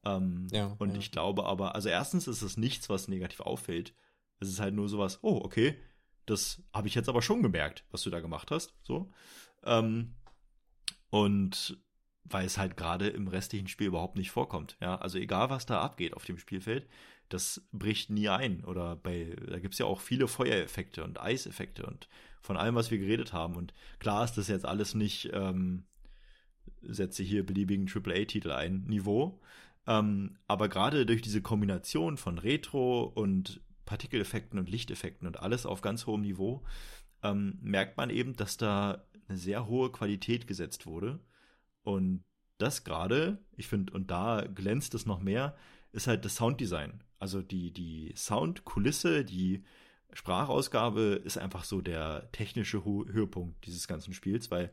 [0.05, 0.99] Ähm, ja, und ja.
[0.99, 3.95] ich glaube aber, also erstens ist es nichts, was negativ auffällt.
[4.39, 5.78] Es ist halt nur sowas, oh, okay,
[6.26, 8.74] das habe ich jetzt aber schon gemerkt, was du da gemacht hast.
[8.82, 9.12] So.
[9.64, 10.14] Ähm,
[11.10, 11.78] und
[12.24, 14.76] weil es halt gerade im restlichen Spiel überhaupt nicht vorkommt.
[14.80, 16.88] Ja, also egal was da abgeht auf dem Spielfeld,
[17.28, 18.64] das bricht nie ein.
[18.64, 22.08] Oder bei, da gibt es ja auch viele Feuereffekte und Eiseffekte und
[22.40, 23.56] von allem, was wir geredet haben.
[23.56, 25.84] Und klar ist das jetzt alles nicht, ähm,
[26.82, 29.40] setze hier beliebigen AAA-Titel ein, Niveau.
[29.86, 33.60] Ähm, aber gerade durch diese Kombination von Retro und
[33.91, 36.62] Partikeleffekten und Lichteffekten und alles auf ganz hohem Niveau,
[37.24, 41.18] ähm, merkt man eben, dass da eine sehr hohe Qualität gesetzt wurde.
[41.82, 42.22] Und
[42.59, 45.57] das gerade, ich finde, und da glänzt es noch mehr,
[45.91, 47.03] ist halt das Sounddesign.
[47.18, 49.64] Also die, die Soundkulisse, die
[50.12, 54.72] Sprachausgabe ist einfach so der technische Höhepunkt dieses ganzen Spiels, weil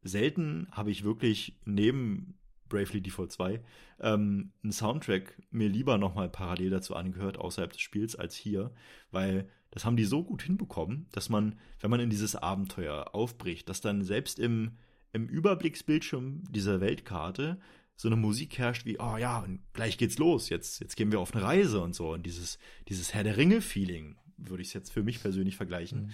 [0.00, 2.38] selten habe ich wirklich neben
[2.68, 3.60] Bravely Default 2
[4.00, 8.72] ähm, einen Soundtrack mir lieber nochmal parallel dazu angehört, außerhalb des Spiels, als hier,
[9.10, 13.68] weil das haben die so gut hinbekommen, dass man, wenn man in dieses Abenteuer aufbricht,
[13.68, 14.72] dass dann selbst im,
[15.12, 17.58] im Überblicksbildschirm dieser Weltkarte
[17.96, 21.20] so eine Musik herrscht wie, oh ja, und gleich geht's los, jetzt, jetzt gehen wir
[21.20, 22.12] auf eine Reise und so.
[22.12, 22.58] Und dieses,
[22.88, 26.12] dieses Herr der Ringe-Feeling, würde ich es jetzt für mich persönlich vergleichen, mhm.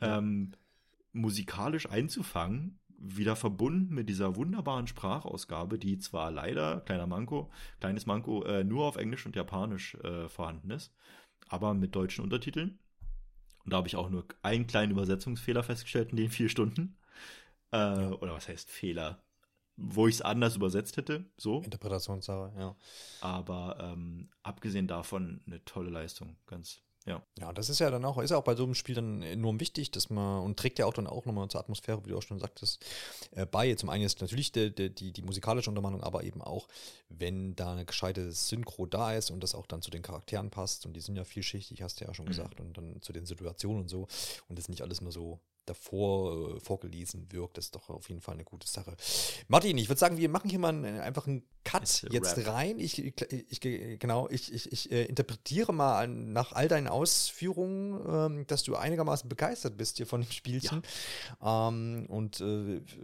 [0.00, 0.52] ähm,
[1.12, 8.42] musikalisch einzufangen, wieder verbunden mit dieser wunderbaren Sprachausgabe, die zwar leider, kleiner Manko, kleines Manko,
[8.44, 10.94] äh, nur auf Englisch und Japanisch äh, vorhanden ist,
[11.48, 12.78] aber mit deutschen Untertiteln.
[13.64, 16.96] Und da habe ich auch nur einen kleinen Übersetzungsfehler festgestellt in den vier Stunden.
[17.72, 19.22] Äh, oder was heißt Fehler?
[19.76, 21.60] wo ich es anders übersetzt hätte, so.
[21.60, 22.76] Interpretationssache, ja.
[23.20, 27.22] Aber ähm, abgesehen davon eine tolle Leistung, ganz, ja.
[27.38, 29.60] Ja, das ist ja dann auch, ist ja auch bei so einem Spiel dann enorm
[29.60, 32.22] wichtig, dass man, und trägt ja auch dann auch nochmal zur Atmosphäre, wie du auch
[32.22, 32.84] schon sagtest,
[33.30, 33.74] äh, bei.
[33.74, 36.68] Zum einen ist natürlich die, die, die, die musikalische Untermalung, aber eben auch,
[37.08, 40.84] wenn da eine gescheite Synchro da ist und das auch dann zu den Charakteren passt,
[40.84, 42.30] und die sind ja vielschichtig, hast du ja schon mhm.
[42.30, 44.08] gesagt, und dann zu den Situationen und so,
[44.48, 47.58] und das nicht alles nur so davor äh, vorgelesen wirkt.
[47.58, 48.96] Das ist doch auf jeden Fall eine gute Sache.
[49.48, 52.46] Martin, ich würde sagen, wir machen hier mal einen, einfach einen Cut jetzt Rap.
[52.46, 52.78] rein.
[52.78, 53.14] Ich, ich,
[53.48, 53.60] ich,
[53.98, 59.28] genau, ich, ich, ich äh, interpretiere mal nach all deinen Ausführungen, ähm, dass du einigermaßen
[59.28, 60.82] begeistert bist hier von dem Spielchen.
[61.42, 61.68] Ja.
[61.68, 62.44] Ähm, und äh,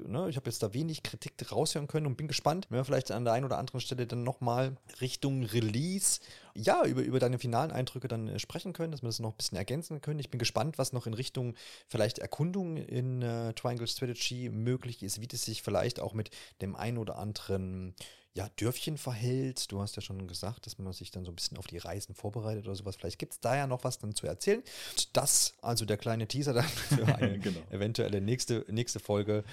[0.06, 3.10] ne, ich habe jetzt da wenig Kritik raushören können und bin gespannt, wenn wir vielleicht
[3.10, 6.20] an der einen oder anderen Stelle dann nochmal Richtung Release
[6.54, 9.36] ja, über, über deine finalen Eindrücke dann äh, sprechen können, dass wir das noch ein
[9.36, 10.20] bisschen ergänzen können.
[10.20, 11.54] Ich bin gespannt, was noch in Richtung
[11.88, 16.30] vielleicht Erkundung in äh, Triangle Strategy möglich ist, wie das sich vielleicht auch mit
[16.60, 17.94] dem ein oder anderen
[18.34, 19.70] ja, Dörfchen verhält.
[19.70, 22.14] Du hast ja schon gesagt, dass man sich dann so ein bisschen auf die Reisen
[22.14, 22.96] vorbereitet oder sowas.
[22.96, 24.62] Vielleicht gibt es da ja noch was dann zu erzählen.
[25.12, 27.60] Das, also der kleine Teaser dann für eine genau.
[27.70, 29.44] eventuelle nächste, nächste Folge.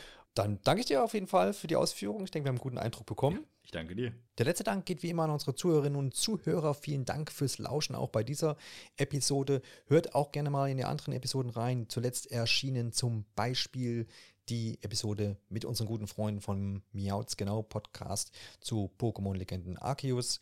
[0.43, 2.23] Dann danke ich dir auf jeden Fall für die Ausführung.
[2.23, 3.45] Ich denke, wir haben einen guten Eindruck bekommen.
[3.63, 4.13] Ich danke dir.
[4.37, 6.73] Der letzte Dank geht wie immer an unsere Zuhörerinnen und Zuhörer.
[6.73, 8.57] Vielen Dank fürs Lauschen auch bei dieser
[8.97, 9.61] Episode.
[9.87, 11.87] Hört auch gerne mal in die anderen Episoden rein.
[11.89, 14.07] Zuletzt erschienen zum Beispiel
[14.49, 20.39] die Episode mit unseren guten Freunden vom Miauts Genau Podcast zu Pokémon-Legenden Arceus.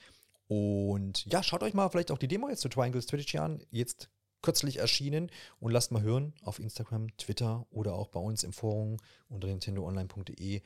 [0.47, 3.61] Und ja, schaut euch mal vielleicht auch die Demo jetzt zu Triangle Strategy an.
[3.69, 4.09] Jetzt
[4.41, 8.97] kürzlich erschienen und lasst mal hören auf Instagram, Twitter oder auch bei uns im Forum
[9.29, 10.61] unter nintendoonline.de,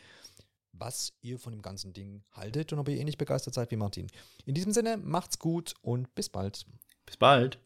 [0.73, 4.07] was ihr von dem ganzen Ding haltet und ob ihr ähnlich begeistert seid wie Martin.
[4.45, 6.65] In diesem Sinne, macht's gut und bis bald.
[7.05, 7.59] Bis bald.